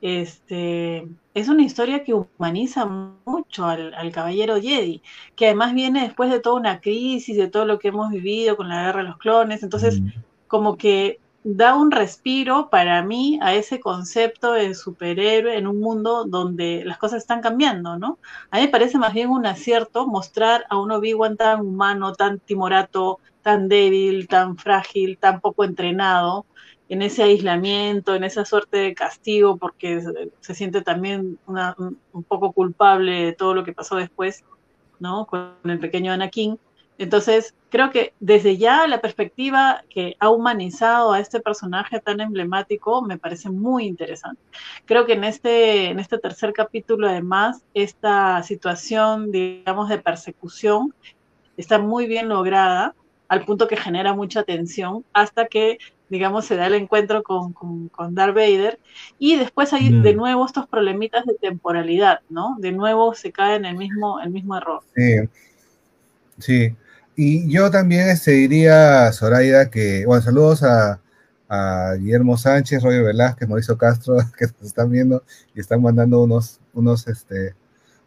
[0.00, 2.86] este, es una historia que humaniza
[3.24, 5.00] mucho al, caballero Jedi,
[5.36, 8.68] que además viene después de toda una crisis, de todo lo que hemos vivido con
[8.68, 10.08] la guerra de los clones, entonces mm.
[10.48, 16.24] como que da un respiro para mí a ese concepto de superhéroe en un mundo
[16.24, 18.18] donde las cosas están cambiando, ¿no?
[18.50, 22.38] A mí me parece más bien un acierto mostrar a un Obi-Wan tan humano, tan
[22.38, 26.46] timorato, tan débil, tan frágil, tan poco entrenado,
[26.88, 30.02] en ese aislamiento, en esa suerte de castigo, porque
[30.40, 34.44] se siente también un poco culpable de todo lo que pasó después,
[35.00, 35.26] ¿no?
[35.26, 36.58] Con el pequeño Anakin.
[37.02, 43.02] Entonces, creo que desde ya la perspectiva que ha humanizado a este personaje tan emblemático
[43.02, 44.40] me parece muy interesante.
[44.84, 50.94] Creo que en este, en este tercer capítulo, además, esta situación, digamos, de persecución
[51.56, 52.94] está muy bien lograda
[53.26, 58.14] al punto que genera mucha tensión hasta que digamos, se da el encuentro con, con,
[58.14, 58.78] Darth Vader,
[59.18, 62.54] y después hay de nuevo estos problemitas de temporalidad, ¿no?
[62.58, 64.82] De nuevo se cae en el mismo, el mismo error.
[64.94, 65.16] Sí,
[66.38, 66.76] sí.
[67.16, 70.98] Y yo también este, diría, Zoraida, que, bueno, saludos a,
[71.98, 75.22] Guillermo Sánchez, Roger Velázquez, Mauricio Castro, que nos están viendo
[75.54, 77.54] y están mandando unos, unos, este,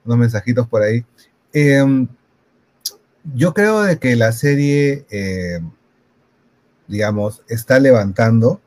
[0.04, 1.06] unos mensajitos por ahí.
[1.54, 2.08] Em,
[3.36, 5.60] yo creo de que la serie eh,
[6.88, 8.62] digamos, está levantando,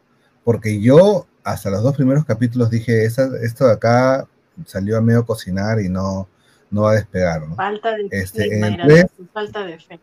[0.45, 4.27] porque yo hasta los dos primeros capítulos dije, esto de acá
[4.67, 6.29] salió a medio cocinar y no,
[6.71, 7.47] no va a despegar.
[7.47, 7.55] ¿no?
[7.55, 8.61] Falta de este,
[9.33, 10.01] falta de fe.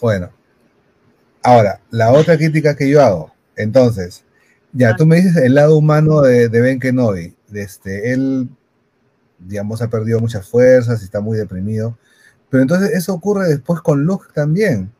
[0.00, 0.30] Bueno,
[1.42, 4.24] ahora, la otra crítica que yo hago, entonces,
[4.72, 8.48] ya, tú me dices el lado humano de, de Ben Kenobi, este, él,
[9.38, 11.98] digamos, ha perdido muchas fuerzas y está muy deprimido,
[12.50, 14.92] pero entonces eso ocurre después con Luke también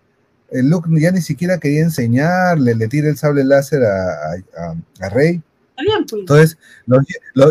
[0.51, 5.43] el Luke ya ni siquiera quería enseñarle, le tira el sable láser a, Rey.
[5.77, 6.21] Pues.
[6.21, 7.05] Entonces, los,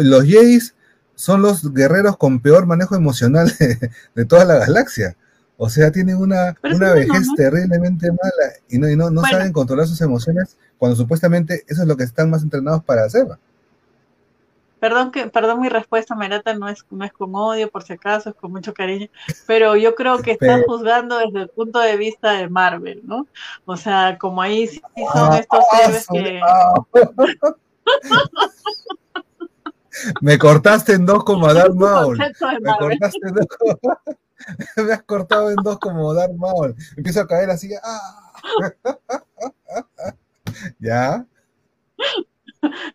[0.03, 0.73] los,
[1.15, 3.51] son los guerreros con peor manejo emocional
[4.15, 5.15] de, toda la galaxia.
[5.57, 10.57] O sea, tienen una, una vejez terriblemente mala y no, no, saben controlar sus emociones
[10.77, 13.25] cuando supuestamente eso es lo que están más entrenados para hacer.
[14.79, 18.29] Perdón que, perdón mi respuesta, Merata, no es, no es con odio, por si acaso,
[18.29, 19.07] es con mucho cariño,
[19.47, 23.25] pero yo creo que estás juzgando desde el punto de vista de Marvel, ¿no?
[23.65, 26.39] O sea, como ahí sí son Ah, estos héroes que.
[26.43, 26.73] ah.
[30.21, 32.17] Me cortaste en dos como Darth Maul.
[32.17, 32.31] Me
[32.77, 33.79] cortaste en dos como...
[34.77, 36.75] Me has cortado en dos como Darth Maul.
[36.95, 37.69] Empiezo a caer así.
[37.83, 38.31] ¡ah!
[40.79, 41.25] ¿Ya?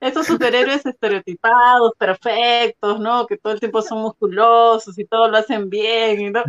[0.01, 3.27] Estos superhéroes estereotipados, perfectos, ¿no?
[3.27, 6.33] Que todo el tiempo son musculosos y todo lo hacen bien.
[6.33, 6.43] no,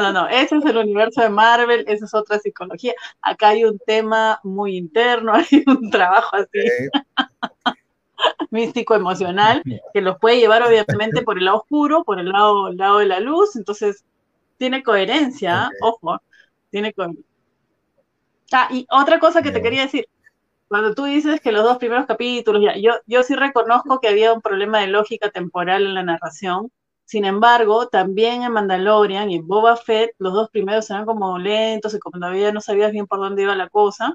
[0.00, 0.28] no, no.
[0.28, 2.94] Ese es el universo de Marvel, esa es otra psicología.
[3.22, 6.58] Acá hay un tema muy interno, hay un trabajo así
[8.50, 9.62] místico, emocional,
[9.92, 13.06] que los puede llevar obviamente por el lado oscuro, por el lado, el lado de
[13.06, 13.56] la luz.
[13.56, 14.04] Entonces,
[14.60, 16.20] tiene coherencia, ojo,
[16.70, 17.24] tiene coherencia.
[18.52, 20.06] Ah, y otra cosa que te quería decir,
[20.68, 24.32] cuando tú dices que los dos primeros capítulos, ya, yo, yo sí reconozco que había
[24.34, 26.70] un problema de lógica temporal en la narración.
[27.06, 31.94] Sin embargo, también en Mandalorian y en Boba Fett, los dos primeros eran como lentos
[31.94, 34.14] y como todavía no sabías bien por dónde iba la cosa.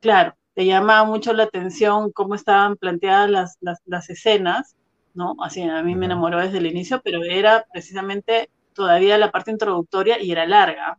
[0.00, 4.76] Claro, te llamaba mucho la atención cómo estaban planteadas las, las, las escenas,
[5.14, 5.36] ¿no?
[5.42, 10.20] Así, a mí me enamoró desde el inicio, pero era precisamente todavía la parte introductoria
[10.20, 10.98] y era larga.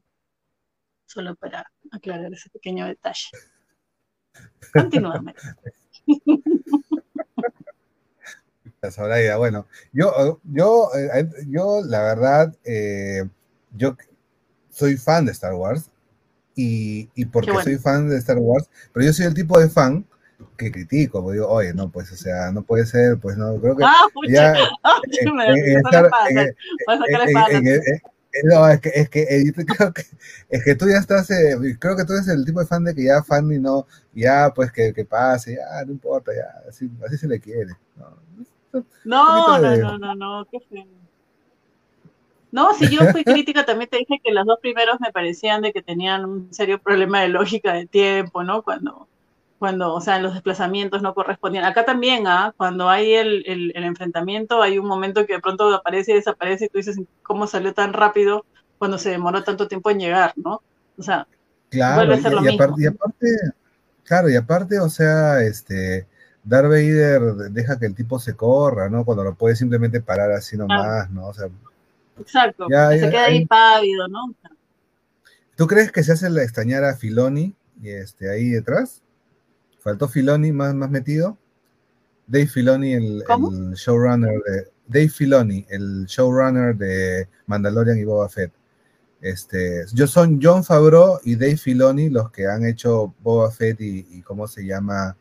[1.06, 3.30] Solo para aclarar ese pequeño detalle.
[4.74, 5.34] Continúame.
[8.92, 13.24] Soraya, bueno, yo, yo, eh, yo la verdad, eh,
[13.72, 13.96] yo
[14.70, 15.90] soy fan de Star Wars
[16.56, 17.64] y, y porque bueno.
[17.64, 20.06] soy fan de Star Wars, pero yo soy el tipo de fan
[20.58, 23.76] que critico, porque digo, oye, no, pues, o sea, no puede ser, pues no, creo
[23.76, 24.54] que Ah, ya,
[28.46, 30.04] no, es que, es que eh, yo creo que,
[30.50, 32.96] es que tú ya estás, eh, creo que tú eres el tipo de fan de
[32.96, 36.90] que ya fan y no, ya pues que, que pase, ya, no importa, ya, así,
[37.06, 37.72] así se le quiere.
[37.96, 38.84] ¿no?
[39.04, 40.86] No, no, de- no, no, no, qué feo.
[42.52, 45.74] No, si yo fui crítica, también te dije que los dos primeros me parecían de
[45.74, 48.62] que tenían un serio problema de lógica de tiempo, ¿no?
[48.62, 49.08] Cuando,
[49.64, 51.64] cuando, o sea, los desplazamientos no correspondían.
[51.64, 52.54] Acá también, ¿ah?
[52.58, 56.66] Cuando hay el, el, el enfrentamiento, hay un momento que de pronto aparece y desaparece
[56.66, 58.46] y tú dices, ¿cómo salió tan rápido
[58.78, 60.62] cuando se demoró tanto tiempo en llegar, ¿no?
[60.98, 61.28] O sea,
[61.70, 62.66] Claro, vuelve a y, ser lo y mismo.
[62.66, 63.28] aparte, y aparte,
[64.04, 66.08] claro, y aparte, o sea, este,
[66.44, 67.22] Darth Vader
[67.52, 69.06] deja que el tipo se corra, ¿no?
[69.06, 71.28] Cuando lo puede simplemente parar así nomás, ¿no?
[71.28, 71.48] O sea,
[72.18, 74.34] Exacto, Ya, se ya, queda ahí pálido, ¿no?
[75.56, 79.03] ¿tú crees que se hace la extrañar a Filoni y este, ahí detrás?
[79.84, 81.38] ¿Faltó Filoni más, más metido?
[82.26, 83.24] Dave Filoni, el,
[83.76, 84.72] showrunner de.
[84.88, 88.52] Dave Filoni, el showrunner de Mandalorian y Boba Fett.
[89.22, 94.06] Este, yo son John Favreau y Dave Filoni los que han hecho Boba Fett y,
[94.12, 95.16] y cómo se llama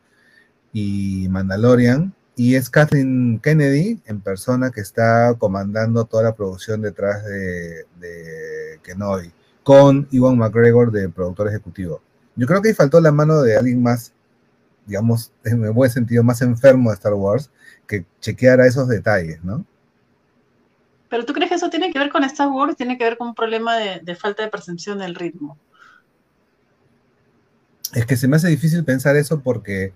[0.73, 2.13] y Mandalorian.
[2.35, 8.79] Y es Kathleen Kennedy en persona que está comandando toda la producción detrás de, de
[8.81, 9.31] Kenobi,
[9.63, 12.01] con Iwan McGregor de productor ejecutivo.
[12.35, 14.13] Yo creo que ahí faltó la mano de alguien más,
[14.85, 17.51] digamos, en el buen sentido, más enfermo de Star Wars,
[17.87, 19.65] que chequeara esos detalles, ¿no?
[21.09, 23.29] Pero tú crees que eso tiene que ver con Star Wars, tiene que ver con
[23.29, 25.57] un problema de, de falta de percepción del ritmo.
[27.93, 29.93] Es que se me hace difícil pensar eso porque,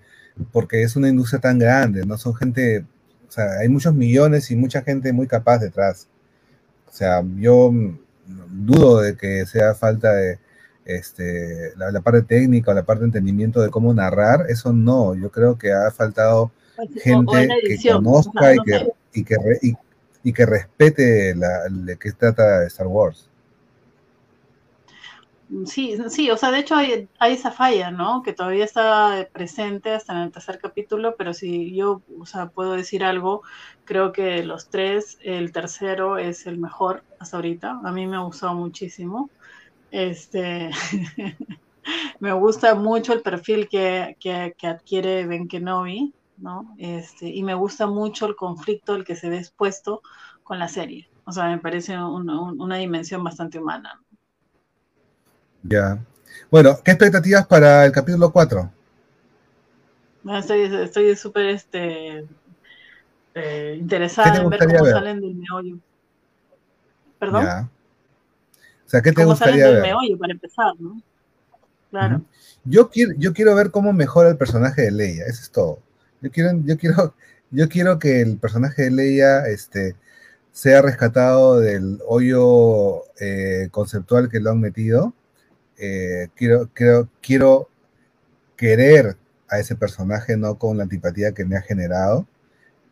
[0.52, 2.16] porque es una industria tan grande, ¿no?
[2.16, 2.84] Son gente,
[3.28, 6.08] o sea, hay muchos millones y mucha gente muy capaz detrás.
[6.86, 7.72] O sea, yo
[8.50, 10.38] dudo de que sea falta de
[10.88, 15.14] este, la, la parte técnica o la parte de entendimiento de cómo narrar, eso no,
[15.14, 19.36] yo creo que ha faltado O- en gente que conozca y, no que, y, que
[19.36, 19.76] re- y-
[20.24, 23.28] y que respete la, de qué trata Star Wars.
[25.64, 28.22] Sí, sí, o sea, de hecho hay, hay esa falla, ¿no?
[28.22, 32.72] Que todavía está presente hasta en el tercer capítulo, pero si yo, o sea, puedo
[32.72, 33.42] decir algo,
[33.84, 37.80] creo que los tres, el tercero es el mejor hasta ahorita.
[37.82, 39.30] A mí me ha gustado muchísimo.
[39.90, 40.70] Este,
[42.20, 46.74] me gusta mucho el perfil que, que, que adquiere Ben Kenobi, ¿no?
[46.78, 50.02] Este, y me gusta mucho el conflicto el que se ve expuesto
[50.42, 51.10] con la serie.
[51.24, 53.92] O sea, me parece un- un- una dimensión bastante humana.
[55.62, 55.98] Ya.
[56.50, 58.70] Bueno, ¿qué expectativas para el capítulo 4?
[60.22, 62.28] No, Estoy estoy súper este,
[63.34, 63.76] eh,
[64.20, 64.86] ¿Qué interesada te en ver cómo ver?
[64.86, 65.78] salen del meollo.
[67.20, 67.46] ¿Perdón?
[68.88, 69.82] O sea, ¿qué te ¿Cómo salen gustaría del ver?
[69.82, 71.00] meollo para empezar, no?
[71.90, 72.22] Claro.
[72.64, 75.78] Yo quiero, yo quiero ver cómo mejora el personaje de Leia, eso es todo.
[76.20, 77.14] Yo quiero, yo quiero,
[77.50, 79.94] yo quiero que el personaje de Leia este,
[80.52, 85.14] sea rescatado del hoyo eh, conceptual que lo han metido.
[85.78, 87.68] Eh, quiero, quiero, quiero
[88.56, 89.16] querer
[89.48, 92.26] a ese personaje, no con la antipatía que me ha generado.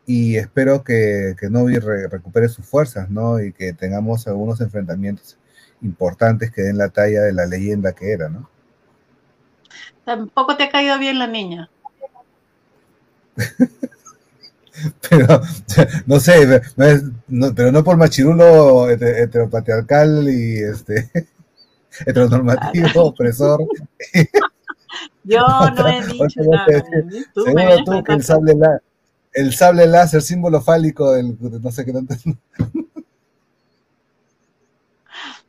[0.05, 3.41] y espero que, que Novi re- recupere sus fuerzas, ¿no?
[3.41, 5.37] Y que tengamos algunos enfrentamientos
[5.81, 8.49] importantes que den la talla de la leyenda que era, ¿no?
[10.05, 11.69] Tampoco te ha caído bien la niña.
[15.09, 15.41] Pero,
[16.05, 21.09] no sé, no es- no- pero no por machirulo hete- heteropatriarcal y este
[22.05, 23.65] heteronormativo, opresor.
[25.23, 25.39] Yo
[25.75, 26.83] no he dicho nada.
[27.33, 28.81] Seguro tú que el sable, lá-
[29.33, 32.15] el sable láser, símbolo fálico del no sé qué tanto.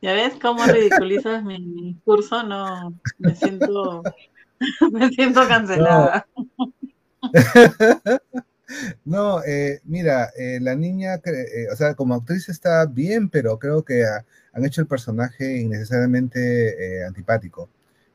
[0.01, 1.57] ¿Ya ves cómo ridiculizas mi
[1.93, 2.43] discurso?
[2.43, 4.03] No, me siento,
[4.91, 6.27] me siento cancelada.
[9.05, 13.83] No, eh, mira, eh, la niña, eh, o sea, como actriz está bien, pero creo
[13.83, 17.69] que ha- han hecho el personaje innecesariamente eh, antipático.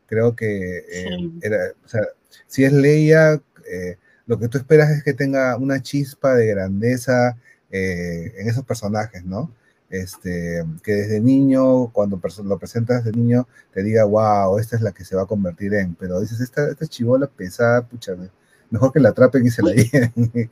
[0.06, 1.32] Creo que eh, Sí.
[1.40, 2.02] era, o sea,
[2.46, 3.40] si es Leia,
[3.70, 3.96] eh,
[4.26, 7.36] lo que tú esperas es que tenga una chispa de grandeza
[7.70, 9.50] en esos personajes, ¿no?
[9.96, 14.92] Este, que desde niño, cuando lo presentas de niño, te diga, wow, esta es la
[14.92, 15.94] que se va a convertir en.
[15.94, 18.30] Pero dices, esta, esta chivola pesada, pucha, me-
[18.70, 20.12] mejor que la atrapen y se la lleven.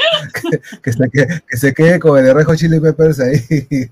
[0.82, 3.36] que, se quede, que se quede con el Rejo Chili Peppers ahí.
[3.38, 3.90] Se,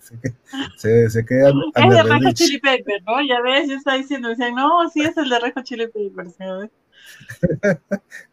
[0.79, 2.33] se, se queda Es the Rejo.
[2.33, 3.21] Chili Pepper, ¿no?
[3.29, 6.27] Ya ves, yo estaba diciendo, decían, no, sí es el de Rejo Chili Pepper.
[6.31, 6.71] ¿sí?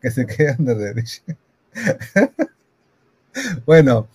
[0.02, 1.22] que se quede under the bridge.
[3.66, 4.08] bueno,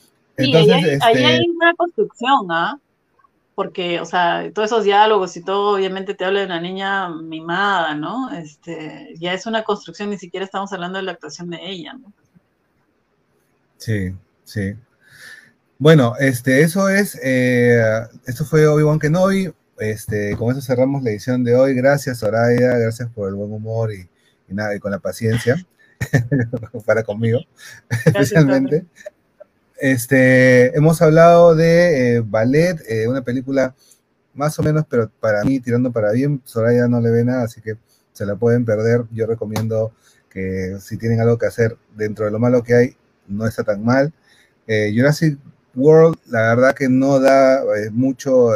[0.46, 2.78] entonces, ahí, hay, este, ahí hay una construcción, ¿ah?
[3.54, 7.94] Porque, o sea, todos esos diálogos y todo, obviamente te habla de una niña mimada,
[7.94, 8.30] ¿no?
[8.32, 12.12] Este, ya es una construcción, ni siquiera estamos hablando de la actuación de ella, ¿no?
[13.76, 14.14] Sí,
[14.44, 14.74] sí.
[15.78, 17.82] Bueno, este, eso es, eh,
[18.26, 19.52] esto fue Obi-Wan Kenobi.
[19.78, 21.74] Este, con eso cerramos la edición de hoy.
[21.74, 24.06] Gracias, Soraya, gracias por el buen humor y,
[24.48, 25.56] y nada, y con la paciencia
[26.86, 27.40] para conmigo,
[28.04, 28.84] especialmente.
[29.80, 33.74] Este, hemos hablado de eh, Ballet, eh, una película
[34.34, 36.42] más o menos, pero para mí tirando para bien.
[36.44, 37.78] Soraya no le ve nada, así que
[38.12, 39.04] se la pueden perder.
[39.10, 39.94] Yo recomiendo
[40.28, 42.96] que si tienen algo que hacer dentro de lo malo que hay,
[43.26, 44.12] no está tan mal.
[44.66, 45.38] Eh, Jurassic
[45.74, 48.50] World, la verdad que no da mucho,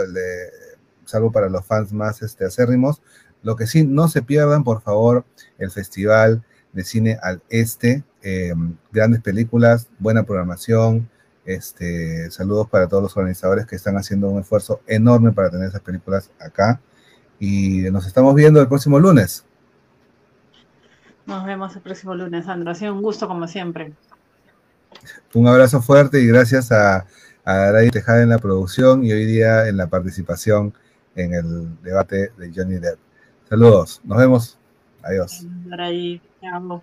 [1.07, 3.01] salvo para los fans más este, acérrimos.
[3.43, 5.25] Lo que sí, no se pierdan, por favor,
[5.59, 6.45] el Festival
[6.75, 8.05] de Cine al Este.
[8.93, 11.09] grandes películas, buena programación.
[11.45, 15.83] Este, saludos para todos los organizadores que están haciendo un esfuerzo enorme para tener esas
[15.83, 16.81] películas acá.
[17.39, 19.45] Y nos estamos viendo el próximo lunes.
[21.27, 22.73] Nos vemos el próximo lunes, Sandra.
[22.73, 23.93] Ha sido un gusto, como siempre.
[25.35, 27.07] Un abrazo fuerte y gracias a,
[27.45, 30.73] a Tejada en la producción y hoy día en la participación
[31.17, 32.99] en el debate de Johnny Depp.
[33.49, 34.59] Saludos, nos vemos.
[35.03, 35.47] Adiós.
[35.79, 36.83] Ahí, te amo.